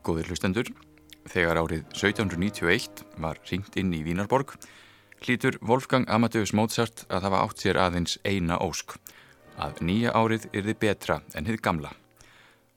Góðir 0.00 0.30
hlustendur, 0.30 0.68
þegar 1.28 1.58
árið 1.60 1.82
1791 1.92 3.02
var 3.20 3.40
ringt 3.50 3.74
inn 3.76 3.90
í 3.92 4.00
Vínarborg, 4.06 4.54
hlýtur 5.20 5.58
Wolfgang 5.60 6.08
Amadeus 6.08 6.54
Mozart 6.56 7.04
að 7.12 7.26
hafa 7.28 7.42
átt 7.44 7.60
sér 7.60 7.80
aðeins 7.82 8.16
eina 8.24 8.56
ósk, 8.64 8.96
að 9.60 9.82
nýja 9.84 10.14
árið 10.16 10.48
yrði 10.56 10.76
betra 10.86 11.18
en 11.36 11.50
hið 11.50 11.60
gamla. 11.60 11.92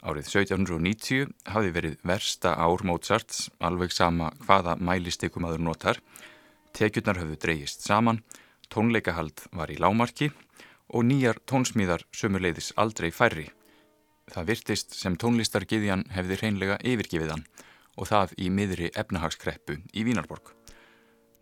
Árið 0.03 0.27
1790 0.33 1.31
hafi 1.47 1.71
verið 1.71 1.95
versta 2.03 2.57
ár 2.59 2.83
Mozarts, 2.83 3.47
alveg 3.63 3.95
sama 3.95 4.33
hvaða 4.43 4.75
mælistikum 4.75 5.47
aður 5.47 5.63
notar, 5.69 6.03
tekjurnar 6.75 7.23
höfðu 7.23 7.39
dreyjist 7.39 7.87
saman, 7.87 8.19
tónleikahald 8.67 9.47
var 9.55 9.71
í 9.71 9.79
lámarki 9.79 10.33
og 10.91 11.07
nýjar 11.07 11.39
tónsmíðar 11.47 12.03
sömuleiðis 12.11 12.73
aldrei 12.75 13.13
færri. 13.15 13.47
Það 14.31 14.49
virtist 14.53 14.95
sem 14.95 15.15
tónlistargiðjan 15.19 16.05
hefði 16.13 16.39
hreinlega 16.39 16.79
yfirgifið 16.79 17.33
hann 17.33 17.47
og 17.99 18.09
það 18.09 18.33
í 18.39 18.49
miðri 18.49 18.89
efnahagskreppu 18.97 19.77
í 19.93 20.05
Vínarborg. 20.07 20.53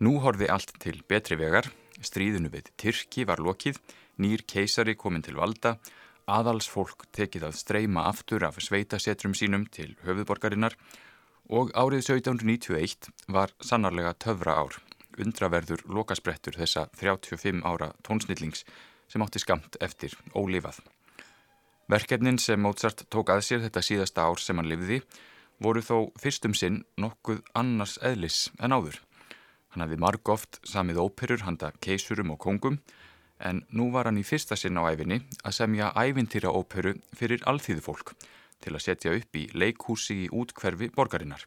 Nú 0.02 0.17
horfi 0.23 0.49
allt 0.49 0.73
til 0.81 0.98
betri 1.08 1.38
vegar, 1.38 1.70
stríðinu 2.02 2.49
við 2.52 2.72
Tyrki 2.81 3.25
var 3.30 3.41
lokið, 3.44 3.77
nýr 4.17 4.44
keisari 4.49 4.95
komin 4.98 5.22
til 5.22 5.38
valda, 5.38 5.77
aðalsfólk 6.25 7.05
tekið 7.13 7.48
að 7.49 7.58
streyma 7.59 8.08
aftur 8.09 8.45
af 8.48 8.59
sveitasetrum 8.63 9.36
sínum 9.38 9.67
til 9.70 9.94
höfuðborgarinnar 10.05 10.77
og 11.52 11.73
árið 11.78 12.08
1791 12.16 13.11
var 13.30 13.53
sannarlega 13.61 14.16
töfra 14.17 14.58
ár, 14.63 14.80
undraverður 15.19 15.86
lokasprettur 15.86 16.58
þessa 16.58 16.88
35 16.97 17.61
ára 17.67 17.91
tónsnillings 18.06 18.66
sem 19.11 19.22
átti 19.22 19.44
skamt 19.44 19.78
eftir 19.84 20.16
ólifað. 20.34 20.81
Verkefnin 21.92 22.38
sem 22.39 22.61
Mozart 22.64 23.02
tók 23.11 23.34
að 23.34 23.42
sér 23.44 23.59
þetta 23.66 23.81
síðasta 23.84 24.23
ár 24.23 24.39
sem 24.39 24.56
hann 24.56 24.70
lifði 24.72 25.02
voru 25.59 25.81
þó 25.84 25.95
fyrstum 26.23 26.53
sinn 26.56 26.78
nokkuð 26.95 27.42
annars 27.59 27.97
eðlis 28.00 28.45
en 28.64 28.72
áður. 28.72 29.02
Hann 29.73 29.84
hafði 29.84 29.97
marg 30.00 30.30
oft 30.31 30.62
samið 30.64 31.02
óperur 31.03 31.42
handa 31.44 31.73
keisurum 31.84 32.31
og 32.31 32.39
kongum 32.45 32.78
en 33.44 33.59
nú 33.75 33.89
var 33.92 34.08
hann 34.08 34.22
í 34.22 34.23
fyrsta 34.23 34.56
sinn 34.56 34.80
á 34.80 34.88
æfinni 34.88 35.17
að 35.44 35.58
semja 35.58 35.89
ævintýra 35.92 36.53
óperu 36.56 36.94
fyrir 37.12 37.44
alþýðu 37.52 37.84
fólk 37.84 38.14
til 38.64 38.72
að 38.72 38.86
setja 38.86 39.16
upp 39.17 39.36
í 39.36 39.50
leikhúsi 39.52 40.16
í 40.22 40.30
útkverfi 40.31 40.94
borgarinnar. 40.95 41.44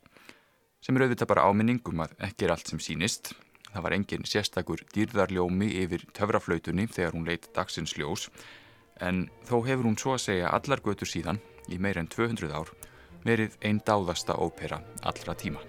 Sem 0.85 0.99
er 0.99 1.07
auðvitað 1.07 1.31
bara 1.31 1.47
áminningum 1.49 2.05
að 2.05 2.19
ekki 2.29 2.45
er 2.45 2.53
allt 2.53 2.69
sem 2.69 2.83
sínist. 2.85 3.33
Það 3.71 3.87
var 3.87 3.97
engin 3.97 4.29
sérstakur 4.29 4.85
dýrðarljómi 4.93 5.71
yfir 5.87 6.05
töfraflautunni 6.13 6.85
þegar 6.93 7.17
hún 7.17 7.25
leitt 7.31 7.49
dagsins 7.57 7.97
ljós 7.97 8.29
en 9.01 9.29
þó 9.49 9.63
hefur 9.67 9.89
hún 9.89 9.99
svo 9.99 10.15
að 10.17 10.25
segja 10.29 10.53
allar 10.55 10.83
götur 10.85 11.11
síðan, 11.11 11.41
í 11.71 11.79
meir 11.79 11.99
en 11.99 12.11
200 12.11 12.53
ár, 12.55 12.71
verið 13.25 13.57
einn 13.65 13.81
dáðasta 13.87 14.37
ópera 14.39 14.83
allra 15.03 15.35
tíma. 15.35 15.65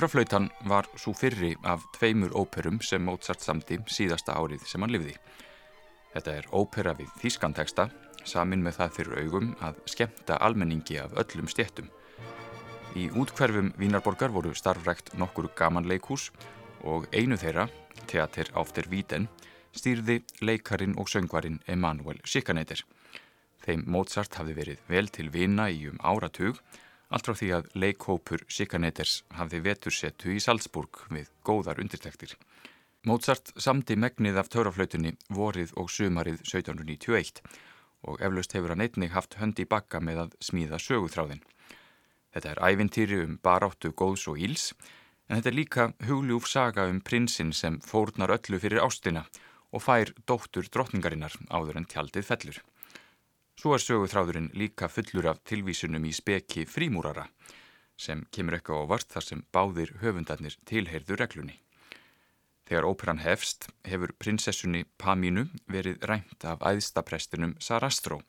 Töfraflautan 0.00 0.46
var 0.64 0.86
svo 0.96 1.12
fyrri 1.12 1.50
af 1.62 1.82
tveimur 1.92 2.32
óperum 2.32 2.78
sem 2.80 3.02
Mozart 3.04 3.42
samti 3.44 3.76
síðasta 3.84 4.32
árið 4.32 4.62
sem 4.64 4.80
hann 4.80 4.94
livði. 4.94 5.12
Þetta 6.14 6.36
er 6.38 6.48
ópera 6.56 6.94
við 6.96 7.10
þýskanteksta, 7.20 7.86
samin 8.24 8.64
með 8.64 8.78
það 8.78 8.96
fyrir 8.96 9.20
augum 9.20 9.52
að 9.60 9.82
skemta 9.92 10.40
almenningi 10.40 10.96
af 11.02 11.12
öllum 11.20 11.52
stjettum. 11.52 11.92
Í 12.96 13.10
útkverfum 13.12 13.74
Vínarborgar 13.76 14.32
voru 14.32 14.54
starfrækt 14.56 15.12
nokkur 15.20 15.50
gaman 15.52 15.84
leikús 15.84 16.30
og 16.80 17.04
einu 17.12 17.36
þeirra, 17.36 17.68
Theater 18.06 18.48
auf 18.56 18.72
der 18.72 18.88
Wieden, 18.88 19.28
stýrði 19.76 20.22
leikarin 20.40 20.96
og 20.96 21.12
söngvarin 21.12 21.60
Emanuel 21.68 22.24
Schikaneder. 22.24 22.86
Þeim 23.68 23.84
Mozart 23.84 24.40
hafði 24.40 24.62
verið 24.64 24.86
vel 24.88 25.12
til 25.12 25.28
vina 25.28 25.68
í 25.68 25.90
um 25.92 26.00
áratug 26.00 26.56
Allt 27.10 27.26
frá 27.26 27.34
því 27.34 27.48
að 27.56 27.70
leikhópur 27.82 28.44
Sikaneters 28.46 29.24
hafði 29.34 29.60
vetursettu 29.64 30.30
í 30.30 30.42
Salzburg 30.42 31.00
við 31.10 31.30
góðar 31.42 31.80
undirtektir. 31.82 32.36
Mozart 33.08 33.50
samdi 33.58 33.96
megnið 33.98 34.38
af 34.38 34.50
töraflautunni 34.52 35.16
vorið 35.34 35.72
og 35.80 35.90
sumarið 35.90 36.38
1791 36.44 37.42
og 38.06 38.22
eflaust 38.22 38.54
hefur 38.54 38.74
hann 38.74 38.84
einnig 38.84 39.10
haft 39.16 39.38
hönd 39.40 39.58
í 39.58 39.66
bakka 39.66 39.98
með 39.98 40.22
að 40.26 40.38
smíða 40.44 40.78
söguþráðin. 40.84 41.42
Þetta 42.30 42.52
er 42.52 42.62
ævintýri 42.70 43.22
um 43.24 43.38
baráttu 43.42 43.90
góðs 43.90 44.28
og 44.30 44.38
íls 44.38 44.70
en 45.26 45.40
þetta 45.40 45.50
er 45.50 45.58
líka 45.58 45.90
hugljúf 46.06 46.46
saga 46.46 46.86
um 46.92 47.02
prinsinn 47.02 47.50
sem 47.56 47.80
fórnar 47.82 48.36
öllu 48.38 48.62
fyrir 48.62 48.84
ástina 48.86 49.26
og 49.74 49.82
fær 49.82 50.14
dóttur 50.30 50.70
drottningarinnar 50.70 51.34
áður 51.50 51.82
en 51.82 51.90
tjaldið 51.90 52.30
fellur. 52.30 52.62
Svo 53.58 53.74
er 53.76 53.82
söguþráðurinn 53.84 54.52
líka 54.56 54.88
fullur 54.88 55.32
af 55.32 55.42
tilvísunum 55.44 56.04
í 56.08 56.12
speki 56.16 56.66
frímúrara 56.68 57.26
sem 58.00 58.22
kemur 58.32 58.56
eitthvað 58.56 58.86
á 58.86 58.90
vart 58.94 59.10
þar 59.12 59.26
sem 59.26 59.42
báðir 59.52 59.90
höfundarnir 60.00 60.56
tilheyrðu 60.68 61.18
reglunni. 61.20 61.58
Þegar 62.70 62.86
óperan 62.86 63.20
hefst 63.24 63.66
hefur 63.84 64.14
prinsessunni 64.22 64.84
Pamínu 65.02 65.48
verið 65.66 66.04
rænt 66.06 66.44
af 66.46 66.62
æðstaprestinum 66.62 67.56
Sarastro 67.60 68.20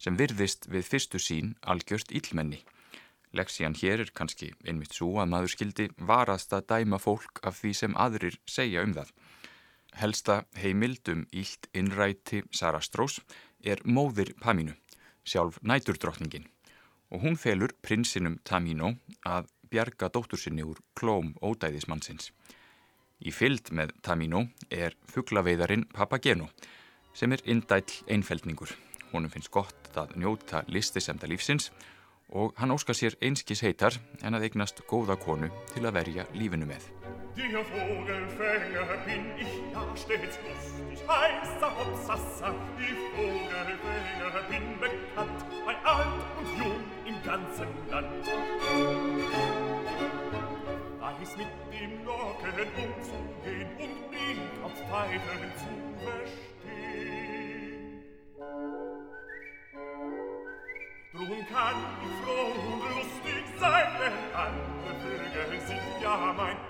sem 0.00 0.16
virðist 0.16 0.68
við 0.70 0.86
fyrstu 0.86 1.20
sín 1.20 1.56
algjört 1.60 2.14
ílmenni. 2.14 2.62
Leksían 3.36 3.76
hér 3.78 4.04
er 4.04 4.12
kannski 4.14 4.52
einmitt 4.64 4.94
svo 4.96 5.18
að 5.22 5.32
maður 5.34 5.52
skildi 5.54 5.88
varast 5.98 6.54
að 6.56 6.68
dæma 6.72 6.98
fólk 7.02 7.42
af 7.46 7.60
því 7.60 7.72
sem 7.80 7.98
aðrir 8.06 8.38
segja 8.46 8.86
um 8.86 8.94
það. 8.96 9.12
Helsta 10.00 10.36
heimild 10.62 11.10
um 11.10 11.26
ílt 11.34 11.66
innræti 11.74 12.44
Sarastrós 12.54 13.20
er 13.64 13.82
móðir 13.84 14.34
Pamínu, 14.40 14.74
sjálf 15.24 15.60
næturdrottningin 15.62 16.48
og 17.10 17.24
hún 17.24 17.36
felur 17.36 17.72
prinsinum 17.82 18.38
Tamino 18.46 18.94
að 19.26 19.48
bjarga 19.70 20.10
dóttur 20.14 20.38
sinni 20.38 20.64
úr 20.66 20.78
klóm 20.98 21.34
ódæðismannsins. 21.42 22.30
Í 23.20 23.30
fylld 23.34 23.72
með 23.76 23.92
Tamino 24.02 24.46
er 24.70 24.96
fugglaveiðarinn 25.10 25.88
Papageno 25.92 26.48
sem 27.14 27.32
er 27.32 27.42
indæll 27.44 28.00
einfeldningur. 28.08 28.70
Honum 29.10 29.30
finnst 29.30 29.50
gott 29.50 29.90
að 29.98 30.14
njóta 30.22 30.62
listisemda 30.70 31.28
lífsins 31.28 31.70
og 32.30 32.54
hann 32.62 32.70
óskar 32.70 32.94
sér 32.94 33.18
einskis 33.20 33.64
heitar 33.66 33.98
en 34.22 34.38
að 34.38 34.48
eignast 34.48 34.86
góða 34.86 35.18
konu 35.18 35.50
til 35.74 35.84
að 35.84 35.96
verja 35.98 36.30
lífinu 36.38 36.70
með. 36.70 36.99
dir 37.48 37.64
Vogelfänger 37.64 38.98
bin 39.06 39.24
ich 39.38 39.52
ja 39.72 39.82
stets 39.96 40.38
lustig, 40.44 41.08
heißer 41.08 41.72
die 42.78 42.94
Ich 42.94 43.00
Vogelfänger 43.16 44.42
bin 44.48 44.78
bekannt, 44.78 45.40
bei 45.64 45.76
alt 45.88 46.24
und 46.38 46.48
jung 46.58 46.84
im 47.06 47.22
ganzen 47.22 47.68
Land. 47.90 48.26
Weiß 51.00 51.36
mit 51.36 51.52
dem 51.72 52.04
Locken 52.04 52.68
umzugehen 52.76 53.70
und 53.78 53.96
ihn 54.12 54.40
auf 54.64 54.72
Pfeifen 54.72 55.52
zu 55.56 55.72
verstehen. 56.04 57.10
Drum 61.12 61.46
kann 61.52 61.78
ich 62.02 62.14
froh 62.24 62.52
und 62.72 62.82
lustig 62.96 63.44
sein, 63.58 63.90
denn 64.00 64.18
alle 64.34 64.92
Vögel 65.00 65.60
sind 65.66 66.02
ja 66.02 66.34
mein 66.36 66.69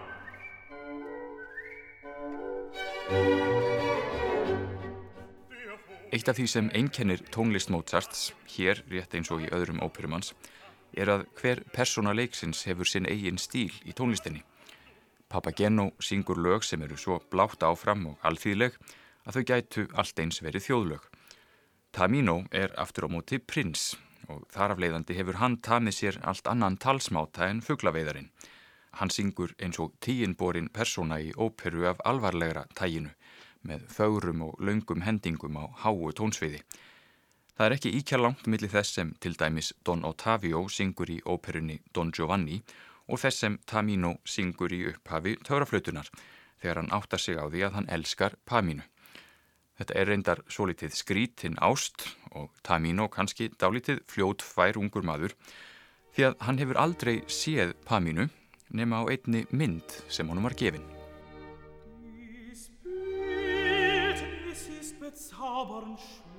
Eitt 6.11 6.27
af 6.27 6.37
því 6.41 6.47
sem 6.51 6.71
einkennir 6.75 7.21
tónlist 7.31 7.71
Mozarts, 7.71 8.33
hér 8.51 8.81
rétt 8.91 9.15
eins 9.15 9.31
og 9.31 9.45
í 9.45 9.51
öðrum 9.55 9.79
óperumans, 9.79 10.33
er 10.99 11.13
að 11.13 11.27
hver 11.39 11.63
persóna 11.71 12.11
leiksins 12.17 12.65
hefur 12.67 12.89
sinn 12.89 13.07
eigin 13.07 13.39
stíl 13.39 13.71
í 13.87 13.95
tónlistinni. 13.95 14.43
Papageno 15.31 15.93
syngur 16.03 16.41
lög 16.43 16.67
sem 16.67 16.83
eru 16.83 16.99
svo 16.99 17.21
blátt 17.31 17.63
áfram 17.63 18.09
og 18.11 18.27
alþýðleg 18.27 18.75
að 19.23 19.37
þau 19.37 19.45
gætu 19.53 19.87
allt 19.95 20.19
eins 20.19 20.43
verið 20.43 20.67
þjóðlög. 20.67 21.05
Tamino 21.95 22.41
er 22.51 22.75
aftur 22.75 23.07
á 23.07 23.09
móti 23.15 23.39
prins 23.39 23.93
og 24.31 24.43
þar 24.51 24.75
af 24.75 24.83
leiðandi 24.83 25.15
hefur 25.15 25.39
hann 25.39 25.61
tamið 25.63 25.95
sér 25.95 26.19
allt 26.27 26.51
annan 26.51 26.79
talsmáta 26.83 27.47
en 27.47 27.63
fugglaveiðarinn. 27.63 28.31
Hann 28.99 29.11
syngur 29.11 29.55
eins 29.63 29.79
og 29.79 29.95
tíinborin 30.03 30.69
persóna 30.75 31.21
í 31.23 31.33
óperu 31.37 31.87
af 31.91 32.03
alvarlegra 32.05 32.67
tæginu 32.75 33.13
með 33.67 33.87
fögrum 33.93 34.43
og 34.49 34.61
laungum 34.61 35.05
hendingum 35.05 35.59
á 35.61 35.65
háu 35.85 36.13
tónsviði. 36.17 36.63
Það 37.57 37.67
er 37.67 37.75
ekki 37.77 37.91
íkja 37.99 38.19
langt 38.21 38.47
millir 38.49 38.73
þess 38.73 38.95
sem 38.97 39.11
til 39.21 39.35
dæmis 39.37 39.75
Don 39.85 40.05
Ottavio 40.09 40.63
syngur 40.73 41.11
í 41.13 41.19
óperunni 41.29 41.81
Don 41.93 42.13
Giovanni 42.17 42.63
og 43.07 43.21
þess 43.21 43.43
sem 43.45 43.59
Tamino 43.69 44.15
syngur 44.25 44.73
í 44.73 44.87
upphafi 44.89 45.37
töraflötunar 45.45 46.09
þegar 46.63 46.81
hann 46.81 46.95
áttar 46.97 47.21
sig 47.21 47.37
á 47.37 47.45
því 47.51 47.67
að 47.67 47.77
hann 47.77 47.91
elskar 47.93 48.37
Pamínu. 48.49 48.87
Þetta 49.77 49.97
er 49.97 50.09
reyndar 50.09 50.43
svo 50.49 50.67
litið 50.69 50.97
skrítinn 50.97 51.61
ást 51.61 52.07
og 52.37 52.49
Tamino 52.65 53.09
kannski 53.13 53.51
dálitið 53.61 54.03
fljót 54.09 54.45
fær 54.45 54.81
ungur 54.81 55.05
maður 55.05 55.37
því 56.17 56.31
að 56.31 56.41
hann 56.47 56.61
hefur 56.61 56.81
aldrei 56.81 57.17
séð 57.29 57.77
Pamínu 57.85 58.31
nema 58.71 59.03
á 59.03 59.05
einni 59.11 59.45
mynd 59.51 59.89
sem 60.09 60.29
honum 60.29 60.47
var 60.47 60.55
gefin. 60.55 60.87
Ekki 63.21 63.51
líður 63.91 65.11
á 65.35 66.30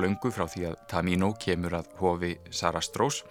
löngu 0.00 0.32
frá 0.34 0.46
því 0.50 0.66
að 0.70 0.76
Tamino 0.90 1.30
kemur 1.40 1.76
að 1.80 1.90
hofi 2.00 2.34
Sarastrós 2.50 3.22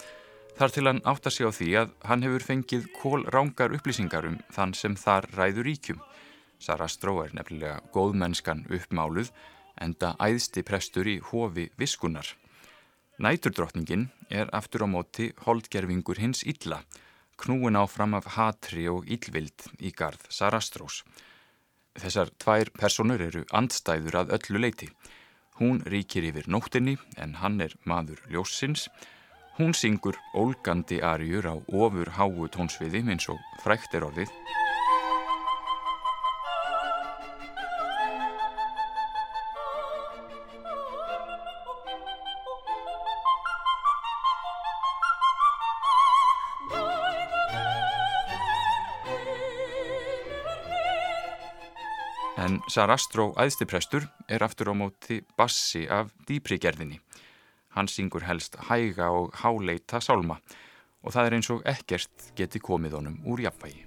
þar 0.58 0.74
til 0.74 0.86
hann 0.88 1.02
átta 1.08 1.30
sig 1.32 1.48
á 1.48 1.50
því 1.52 1.70
að 1.82 1.94
hann 2.08 2.24
hefur 2.26 2.46
fengið 2.46 2.90
kól 2.98 3.24
rángar 3.34 3.74
upplýsingar 3.76 4.28
um 4.28 4.36
þann 4.54 4.74
sem 4.76 4.96
þar 4.98 5.28
ræður 5.36 5.68
ríkjum. 5.70 6.02
Sarastró 6.60 7.16
er 7.24 7.32
nefnilega 7.36 7.80
góðmennskan 7.94 8.66
uppmáluð 8.68 9.30
enda 9.80 10.12
æðsti 10.20 10.64
prestur 10.66 11.08
í 11.08 11.18
hofi 11.30 11.70
viskunar. 11.80 12.26
Næturdrottningin 13.20 14.08
er 14.32 14.48
aftur 14.56 14.84
á 14.84 14.88
móti 14.88 15.30
holdgerfingur 15.44 16.20
hins 16.20 16.44
illa, 16.48 16.82
knúin 17.40 17.76
áfram 17.76 18.16
af 18.16 18.32
hatri 18.36 18.86
og 18.88 19.08
illvild 19.08 19.66
í 19.80 19.92
garð 19.96 20.24
Sarastrós. 20.32 21.02
Þessar 22.00 22.30
tvær 22.40 22.70
personur 22.76 23.20
eru 23.20 23.42
andstæður 23.52 24.22
að 24.22 24.36
öllu 24.36 24.62
leiti. 24.62 24.88
Hún 25.60 25.82
ríkir 25.84 26.24
yfir 26.24 26.46
nóttinni 26.48 26.94
en 27.20 27.34
hann 27.36 27.60
er 27.60 27.74
maður 27.84 28.22
ljósins. 28.32 28.86
Hún 29.58 29.74
syngur 29.76 30.16
ólgandi 30.32 31.02
arjur 31.04 31.50
á 31.52 31.54
ofur 31.68 32.08
háu 32.16 32.48
tónsviði 32.48 33.04
eins 33.04 33.28
og 33.28 33.36
frækt 33.60 33.92
er 33.98 34.08
orðið. 34.08 34.32
Sarastró 52.70 53.32
æðstiprestur 53.34 54.04
er 54.30 54.44
aftur 54.46 54.70
á 54.70 54.74
móti 54.78 55.16
bassi 55.34 55.88
af 55.90 56.12
dýpri 56.28 56.58
gerðinni. 56.62 57.00
Hann 57.74 57.90
syngur 57.90 58.22
helst 58.28 58.54
hæga 58.68 59.10
og 59.10 59.34
háleita 59.42 59.98
sálma 59.98 60.38
og 61.02 61.10
það 61.14 61.26
er 61.26 61.36
eins 61.38 61.50
og 61.50 61.64
ekkert 61.66 62.30
geti 62.38 62.62
komið 62.62 62.92
honum 63.00 63.18
úr 63.26 63.42
jafnvægi. 63.48 63.82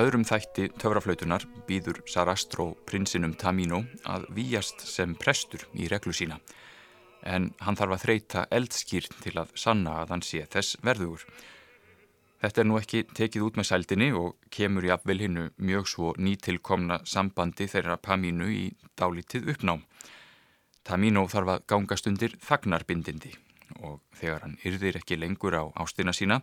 Öðrum 0.00 0.24
þætti 0.24 0.70
töfraflautunar 0.80 1.44
býður 1.68 2.00
Sarastro 2.08 2.72
prinsinum 2.88 3.36
Tamino 3.38 3.84
að 4.08 4.26
výjast 4.36 4.82
sem 4.88 5.14
prestur 5.18 5.66
í 5.76 5.88
reglu 5.92 6.14
sína 6.16 6.40
en 7.26 7.50
hann 7.60 7.76
þarf 7.76 7.96
að 7.96 8.04
þreita 8.04 8.44
eldskýrt 8.54 9.16
til 9.24 9.34
að 9.40 9.52
sanna 9.58 10.00
að 10.02 10.14
hann 10.14 10.24
sé 10.24 10.44
þess 10.50 10.78
verðugur. 10.84 11.24
Þetta 12.40 12.62
er 12.62 12.68
nú 12.68 12.78
ekki 12.80 13.02
tekið 13.16 13.44
út 13.44 13.58
með 13.60 13.68
sældinni 13.68 14.08
og 14.16 14.38
kemur 14.54 14.86
í 14.88 14.92
afvel 14.94 15.18
hinnu 15.20 15.50
mjög 15.60 15.90
svo 15.92 16.14
nýtilkomna 16.16 17.02
sambandi 17.04 17.68
þeirra 17.68 17.98
Pamínu 18.00 18.48
í 18.48 18.64
dálítið 18.96 19.50
uppnám. 19.52 19.84
Tamino 20.84 21.26
þarf 21.28 21.54
að 21.54 21.64
gangast 21.68 22.08
undir 22.08 22.36
þagnarbindindi 22.40 23.34
og 23.84 24.00
þegar 24.16 24.46
hann 24.46 24.56
yrðir 24.64 25.02
ekki 25.02 25.20
lengur 25.20 25.54
á 25.60 25.64
ástina 25.76 26.14
sína 26.16 26.40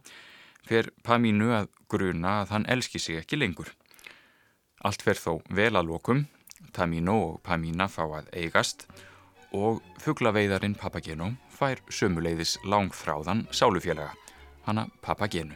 fer 0.68 0.92
Pamínu 1.04 1.52
að 1.56 1.70
gruna 1.90 2.42
að 2.44 2.56
hann 2.56 2.70
elski 2.70 3.00
sig 3.00 3.20
ekki 3.22 3.40
lengur. 3.40 3.70
Allt 4.86 5.02
fer 5.02 5.20
þó 5.20 5.40
vel 5.50 5.74
að 5.76 5.90
lokum, 5.92 6.26
Tamino 6.74 7.18
og 7.30 7.38
Pamína 7.46 7.88
fá 7.90 8.04
að 8.06 8.30
eigast 8.36 8.86
og 9.56 9.82
fugglaveiðarinn 10.04 10.76
Papageno 10.78 11.32
fær 11.58 11.82
sömuleiðis 11.90 12.58
langþráðan 12.68 13.48
sálufélaga, 13.52 14.14
hana 14.68 14.88
Papagenu. 15.02 15.56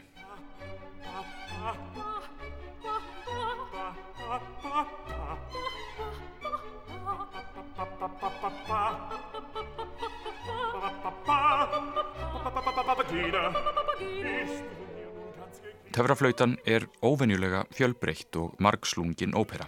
Töfraflautan 15.92 16.54
er 16.64 16.86
óvenjulega 17.04 17.66
fjölbreytt 17.76 18.38
og 18.40 18.54
margslungin 18.64 19.33
ópera. 19.36 19.66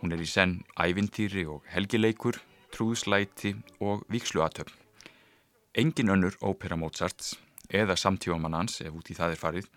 Hún 0.00 0.14
er 0.16 0.22
í 0.24 0.28
senn 0.28 0.62
ævintýri 0.80 1.44
og 1.44 1.66
helgileikur, 1.68 2.38
trúðslæti 2.72 3.52
og 3.84 4.06
viksluatöfn. 4.08 4.72
Engin 5.76 6.14
önnur 6.14 6.38
ópera 6.40 6.78
Mozarts, 6.80 7.34
eða 7.68 7.92
samtífamannans 7.92 8.80
ef 8.86 8.96
út 8.96 9.12
í 9.12 9.18
það 9.18 9.36
er 9.36 9.42
farið, 9.42 9.68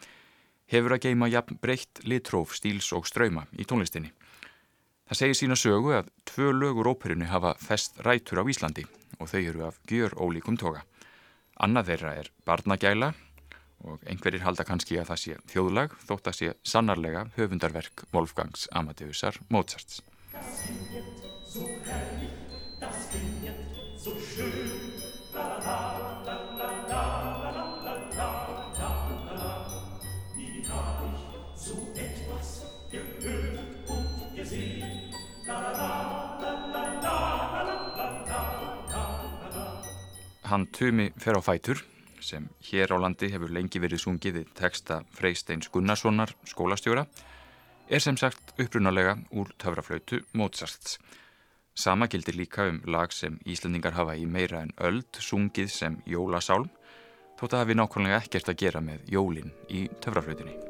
hefur 0.72 0.96
að 0.96 1.04
geima 1.10 1.28
jafn 1.28 1.60
breytt 1.60 2.00
litróf, 2.08 2.56
stíls 2.56 2.94
og 2.96 3.04
ströyma 3.04 3.44
í 3.60 3.68
tónlistinni. 3.68 4.14
Það 5.12 5.20
segir 5.20 5.40
sína 5.42 5.60
sögu 5.60 5.98
að 6.00 6.12
tvö 6.32 6.54
lögur 6.56 6.94
óperinu 6.96 7.28
hafa 7.28 7.58
fest 7.60 8.00
rætur 8.08 8.40
á 8.40 8.48
Íslandi 8.48 8.88
og 9.20 9.28
þau 9.28 9.42
eru 9.44 9.68
af 9.68 9.84
gjör 9.84 10.16
ólíkum 10.16 10.56
toga. 10.56 10.88
Annað 11.60 11.92
þeirra 11.92 12.20
er 12.24 12.36
Barnagæla 12.48 13.16
og 13.86 14.04
einhverjir 14.10 14.44
halda 14.46 14.66
kannski 14.68 14.98
að 15.00 15.12
það 15.12 15.22
sé 15.24 15.38
þjóðlag 15.54 15.96
þótt 16.08 16.30
að 16.32 16.38
sé 16.40 16.54
sannarlega 16.66 17.26
höfundarverk 17.38 18.06
Wolfgangs 18.14 18.68
Amadeusar 18.72 19.40
Mozarts. 19.50 20.02
Hann 40.48 40.64
Tumi 40.72 41.10
fer 41.20 41.36
á 41.36 41.42
fætur 41.44 41.84
sem 42.28 42.50
hér 42.70 42.92
á 42.92 42.98
landi 43.00 43.30
hefur 43.32 43.54
lengi 43.56 43.80
verið 43.80 44.04
sungið 44.04 44.42
í 44.42 44.46
texta 44.58 45.00
Freysteins 45.16 45.72
Gunnarssonar 45.72 46.34
skólastjóra 46.52 47.06
er 47.88 48.04
sem 48.04 48.18
sagt 48.20 48.54
upprunalega 48.60 49.16
úr 49.32 49.54
töfraflautu 49.58 50.22
Mozarts. 50.34 50.98
Sama 51.78 52.08
gildir 52.12 52.36
líka 52.36 52.68
um 52.68 52.82
lag 52.86 53.14
sem 53.14 53.40
Íslandingar 53.46 53.96
hafa 53.96 54.18
í 54.18 54.26
meira 54.26 54.64
en 54.66 54.74
öld 54.78 55.22
sungið 55.22 55.70
sem 55.72 56.00
jólasálm 56.06 56.72
þótt 57.38 57.54
að 57.54 57.62
hafi 57.64 57.78
nákvæmlega 57.78 58.24
ekkert 58.24 58.50
að 58.52 58.64
gera 58.66 58.82
með 58.82 59.14
jólin 59.14 59.54
í 59.70 59.86
töfraflautinni. 60.02 60.67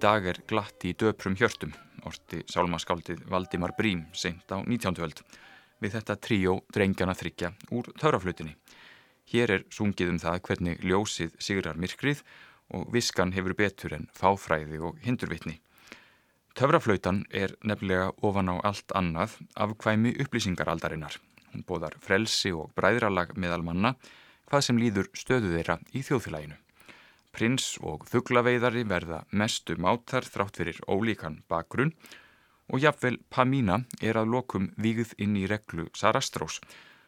Dag 0.00 0.24
er 0.24 0.38
glatt 0.48 0.84
í 0.88 0.94
döprum 0.96 1.34
hjörtum, 1.36 1.72
orti 2.08 2.40
sálmaskáldið 2.48 3.26
Valdimar 3.28 3.74
Brím 3.76 4.06
seint 4.16 4.48
á 4.48 4.56
19. 4.64 4.96
öld 5.04 5.20
við 5.82 5.96
þetta 5.98 6.16
tríó 6.16 6.54
drengjana 6.72 7.12
þryggja 7.16 7.50
úr 7.76 7.90
törraflutinni. 8.00 8.54
Hér 9.28 9.52
er 9.58 9.66
sungið 9.68 10.14
um 10.14 10.20
það 10.22 10.38
hvernig 10.46 10.86
ljósið 10.86 11.34
sigrar 11.42 11.76
myrkrið 11.76 12.22
og 12.76 12.88
viskan 12.94 13.34
hefur 13.36 13.56
betur 13.58 13.96
en 13.98 14.08
fáfræði 14.16 14.80
og 14.80 14.96
hindurvitni. 15.04 15.58
Töfraflautan 16.56 17.26
er 17.30 17.52
nefnilega 17.60 18.08
ofan 18.24 18.52
á 18.52 18.56
allt 18.72 18.96
annað 18.96 19.36
af 19.52 19.76
hvæmi 19.84 20.14
upplýsingaraldarinnar. 20.24 21.20
Hún 21.52 21.66
bóðar 21.68 21.98
frelsi 22.00 22.54
og 22.56 22.72
bræðralag 22.78 23.36
meðal 23.36 23.62
manna 23.68 23.94
hvað 24.48 24.66
sem 24.66 24.80
líður 24.80 25.12
stöðu 25.12 25.52
þeirra 25.58 25.80
í 25.92 26.02
þjóðfélaginu. 26.08 26.56
Prins 27.30 27.76
og 27.86 28.06
fugglaveiðari 28.10 28.82
verða 28.90 29.22
mestu 29.30 29.76
mátar 29.78 30.26
þrátt 30.26 30.60
fyrir 30.60 30.80
ólíkan 30.90 31.40
bakgrunn 31.48 31.94
og 32.70 32.82
jafnvel 32.82 33.18
Pamína 33.30 33.84
er 34.02 34.18
að 34.18 34.32
lokum 34.34 34.70
víguð 34.76 35.14
inn 35.18 35.36
í 35.38 35.46
reglu 35.50 35.88
Sarastrós 35.96 36.60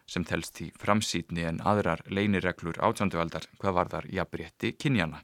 sem 0.07 0.25
telst 0.27 0.61
í 0.63 0.69
framsýtni 0.83 1.45
en 1.49 1.61
aðrar 1.65 2.03
leinireglur 2.11 2.81
átjöndualdar 2.83 3.47
hvað 3.59 3.77
varðar 3.79 4.09
jafnrétti 4.11 4.75
kynjana. 4.77 5.23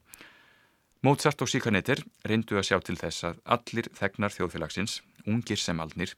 Mozart 1.03 1.43
og 1.43 1.51
Sikanetir 1.51 2.03
reyndu 2.27 2.59
að 2.59 2.71
sjá 2.71 2.79
til 2.83 2.97
þess 2.99 3.27
að 3.29 3.43
allir 3.57 3.91
þegnar 3.95 4.35
þjóðfélagsins, 4.35 5.01
ungir 5.27 5.61
sem 5.63 5.79
aldnir, 5.79 6.15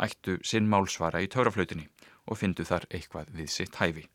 ættu 0.00 0.38
sinn 0.44 0.70
málsvara 0.72 1.20
í 1.20 1.28
töraflautinni 1.28 1.88
og 2.26 2.40
fyndu 2.40 2.64
þar 2.64 2.88
eitthvað 2.88 3.34
við 3.36 3.52
sitt 3.52 3.76
hæfi. 3.80 4.06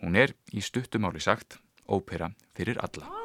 Hún 0.00 0.16
er, 0.16 0.36
í 0.54 0.62
stuttumáli 0.62 1.22
sagt, 1.22 1.58
ópera 1.88 2.30
fyrir 2.54 2.78
alla. 2.84 3.19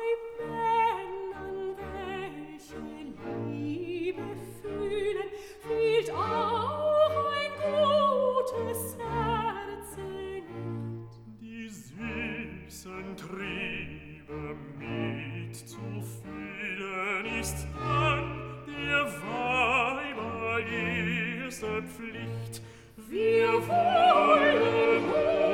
diesen 12.85 13.17
Triebe 13.17 14.55
mit 14.77 15.55
zu 15.55 15.77
fühlen 16.21 17.25
ist 17.39 17.65
an 17.83 18.37
der 18.67 19.05
Weiber 19.23 20.59
erste 20.59 21.81
Pflicht. 21.83 22.61
Wir 23.09 23.53
wollen 23.67 25.44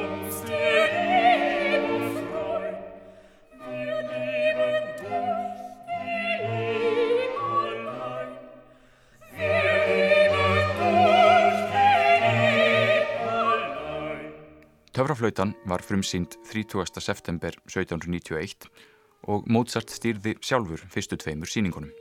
Töfraflautan 15.21 15.51
var 15.69 15.83
frumsýnd 15.85 16.33
30. 16.49 16.97
september 16.97 17.53
1791 17.69 18.65
og 19.29 19.43
Mozart 19.53 19.91
stýrði 19.93 20.31
sjálfur 20.41 20.81
fyrstu 20.89 21.19
tveimur 21.21 21.45
síningunum. 21.45 21.91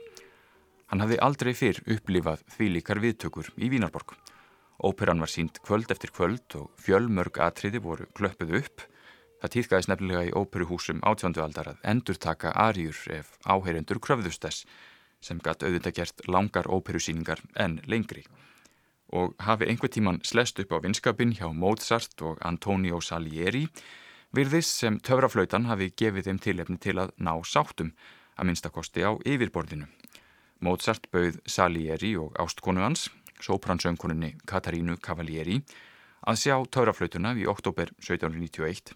Hann 0.89 1.03
hafði 1.03 1.19
aldrei 1.21 1.51
fyrr 1.53 1.83
upplifað 1.85 2.41
því 2.55 2.71
líkar 2.79 3.01
viðtökur 3.03 3.51
í 3.61 3.69
Vínarborg. 3.69 4.15
Óperan 4.81 5.21
var 5.21 5.29
sínt 5.29 5.61
kvöld 5.61 5.93
eftir 5.93 6.09
kvöld 6.09 6.57
og 6.57 6.73
fjölmörg 6.81 7.37
atriði 7.45 7.83
voru 7.85 8.09
klöppuð 8.17 8.57
upp. 8.63 8.87
Það 9.43 9.53
týðgæðis 9.53 9.91
nefnilega 9.91 10.25
í 10.25 10.33
óperuhúsum 10.33 11.05
átjöndu 11.05 11.45
aldar 11.45 11.75
að 11.75 11.89
endur 11.93 12.17
taka 12.17 12.55
ariur 12.57 13.05
ef 13.19 13.35
áheyrendur 13.45 14.01
kröfðust 14.01 14.49
þess 14.49 14.65
sem 15.21 15.37
gatt 15.45 15.61
auðvitað 15.61 15.99
gert 16.01 16.25
langar 16.25 16.65
óperusýningar 16.65 17.45
en 17.53 17.83
lengri. 17.85 18.25
Og 19.11 19.35
hafi 19.43 19.67
einhver 19.67 19.91
tíman 19.91 20.21
slest 20.23 20.59
upp 20.63 20.71
á 20.71 20.77
vinskapin 20.83 21.33
hjá 21.35 21.51
Mozart 21.51 22.21
og 22.21 22.39
Antonio 22.47 23.01
Salieri 23.01 23.65
virðis 24.31 24.69
sem 24.71 24.99
töfraflautan 25.03 25.67
hafi 25.67 25.91
gefið 25.99 26.29
þeim 26.29 26.39
tilefni 26.39 26.77
til 26.79 26.97
að 27.03 27.11
ná 27.19 27.33
sáttum 27.43 27.91
að 28.39 28.47
minnstakosti 28.47 29.03
á 29.03 29.11
yfirborðinu. 29.27 29.89
Mozart 30.63 31.09
bauð 31.11 31.41
Salieri 31.45 32.13
og 32.15 32.37
ástkonu 32.39 32.83
hans, 32.85 33.09
sopransönkuninni 33.41 34.35
Katarínu 34.47 34.97
Cavalieri, 35.03 35.59
að 36.21 36.41
sjá 36.43 36.55
tauraflautuna 36.69 37.33
í 37.35 37.47
oktober 37.49 37.91
1791 37.99 38.93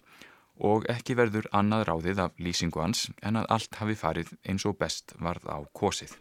og 0.66 0.86
ekki 0.88 1.16
verður 1.18 1.50
annað 1.52 1.88
ráðið 1.90 2.22
af 2.24 2.38
lýsingu 2.40 2.80
hans 2.80 3.08
en 3.20 3.42
að 3.42 3.50
allt 3.58 3.80
hafi 3.82 3.98
farið 3.98 4.32
eins 4.48 4.64
og 4.64 4.78
best 4.80 5.16
varð 5.20 5.50
á 5.50 5.58
kosið. 5.76 6.16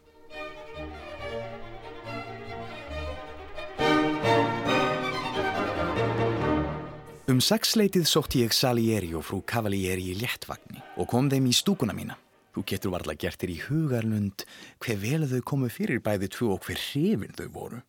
Um 7.25 7.39
sexleitið 7.41 8.03
sótti 8.05 8.43
ég 8.43 8.51
Salieri 8.53 9.07
og 9.17 9.23
frú 9.25 9.39
Cavalieri 9.49 10.11
í 10.11 10.17
léttvagni 10.19 10.77
og 11.01 11.07
kom 11.09 11.25
þeim 11.31 11.47
í 11.49 11.53
stúkuna 11.57 11.93
mína. 11.97 12.19
Þú 12.53 12.63
getur 12.69 12.91
varla 12.93 13.15
gert 13.17 13.39
þér 13.41 13.49
í 13.49 13.55
hugarlund 13.63 14.43
hver 14.85 14.99
vel 15.01 15.25
þau 15.31 15.39
komu 15.49 15.69
fyrir 15.73 16.03
bæði 16.05 16.29
tvo 16.35 16.51
og 16.53 16.67
hver 16.67 16.77
hrifin 16.77 17.33
þau 17.33 17.47
voru. 17.55 17.79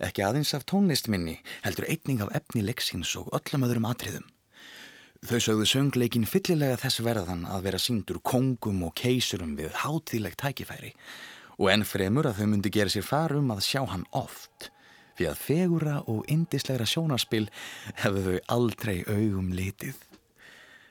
Ekki 0.00 0.24
aðeins 0.24 0.54
af 0.56 0.64
tónlistminni, 0.72 1.34
heldur 1.66 1.84
einning 1.92 2.22
af 2.24 2.32
efni 2.40 2.64
leiksins 2.64 3.12
og 3.20 3.28
öllum 3.36 3.66
öðrum 3.68 3.88
atriðum. 3.90 4.24
Þau 5.28 5.38
sögðu 5.44 5.68
söngleikin 5.74 6.24
fyllilega 6.24 6.78
þess 6.80 7.04
verðan 7.04 7.44
að 7.52 7.68
vera 7.68 7.82
síndur 7.82 8.22
kongum 8.24 8.80
og 8.88 8.96
keisurum 8.96 9.58
við 9.60 9.76
hátíðlegt 9.82 10.40
tækifæri 10.40 10.94
og 11.60 11.68
enn 11.68 11.84
fremur 11.84 12.30
að 12.32 12.40
þau 12.40 12.48
myndi 12.48 12.72
gera 12.72 12.96
sér 12.96 13.04
farum 13.04 13.52
að 13.52 13.60
sjá 13.68 13.84
hann 13.92 14.08
oft 14.16 14.70
fyrir 15.16 15.32
að 15.32 15.42
fegura 15.42 15.96
og 16.12 16.26
indislegra 16.32 16.86
sjónarspil 16.88 17.46
hefðu 18.02 18.24
þau 18.26 18.36
aldrei 18.56 18.98
augum 19.08 19.52
litið. 19.56 19.96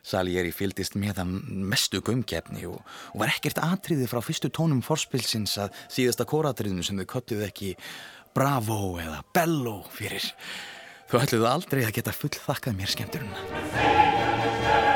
Salieri 0.06 0.52
fylgdist 0.54 0.98
með 1.02 1.24
hann 1.24 1.34
mestu 1.72 2.02
gömgefni 2.06 2.68
og, 2.70 2.78
og 3.14 3.24
var 3.24 3.34
ekkert 3.34 3.62
atriði 3.66 4.10
frá 4.10 4.22
fyrstu 4.22 4.52
tónum 4.54 4.84
forspilsins 4.86 5.56
að 5.64 5.74
síðasta 5.90 6.28
kóratriðinu 6.30 6.86
sem 6.86 7.02
þau 7.02 7.10
köttuð 7.16 7.48
ekki 7.48 7.74
Bravo 8.36 9.00
eða 9.02 9.24
Bello 9.34 9.80
fyrir. 9.96 10.28
Þú 11.10 11.22
ætluðu 11.22 11.50
aldrei 11.50 11.86
að 11.86 11.96
geta 11.98 12.14
full 12.14 12.34
þakkað 12.36 12.78
mér 12.82 12.94
skemmturinn. 12.94 14.94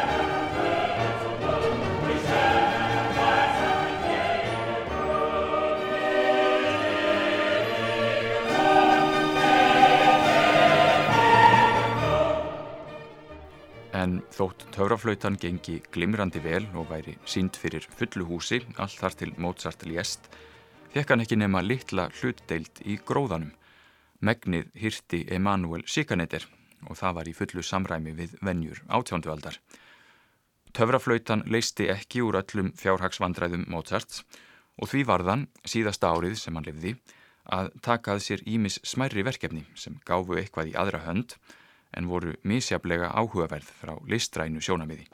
En 13.89 14.19
þótt 14.29 14.67
tauraflautan 14.75 15.37
gengi 15.41 15.79
glimrandi 15.89 16.37
vel 16.43 16.67
og 16.77 16.91
væri 16.91 17.15
sínd 17.25 17.57
fyrir 17.57 17.87
fullu 17.89 18.27
húsi, 18.29 18.59
allt 18.77 18.99
þar 19.01 19.15
til 19.17 19.31
Mozart 19.41 19.85
lést, 19.89 20.27
fekk 20.93 21.09
hann 21.09 21.23
ekki 21.23 21.39
nema 21.39 21.63
litla 21.65 22.05
hlutdeild 22.19 22.83
í 22.85 22.99
gróðanum. 23.01 23.49
Megnið 24.21 24.67
hýrti 24.77 25.23
Emanuel 25.33 25.87
Sikaneter 25.89 26.45
og 26.85 26.99
það 26.99 27.15
var 27.17 27.29
í 27.31 27.33
fullu 27.33 27.63
samræmi 27.65 28.13
við 28.13 28.35
vennjur 28.45 28.83
átjóndualdar. 28.93 29.57
Töfraflautan 30.77 31.47
leisti 31.49 31.87
ekki 31.89 32.21
úr 32.21 32.37
öllum 32.43 32.69
fjárhagsvandræðum 32.77 33.65
Mozarts 33.73 34.21
og 34.77 34.91
því 34.91 35.05
varðan 35.09 35.47
síðasta 35.65 36.11
árið 36.13 36.37
sem 36.37 36.53
hann 36.53 36.67
lifði 36.67 36.93
að 37.49 37.71
takað 37.81 38.21
sér 38.21 38.45
ímis 38.45 38.77
smærri 38.85 39.25
verkefni 39.25 39.65
sem 39.73 39.97
gáfu 40.05 40.37
eitthvað 40.37 40.75
í 40.75 40.77
aðra 40.77 41.01
hönd 41.07 41.39
en 41.97 42.07
voru 42.09 42.35
misjaflega 42.43 43.11
áhugaverð 43.13 43.69
frá 43.81 43.95
listrænu 44.07 44.61
sjónamiði. 44.61 45.07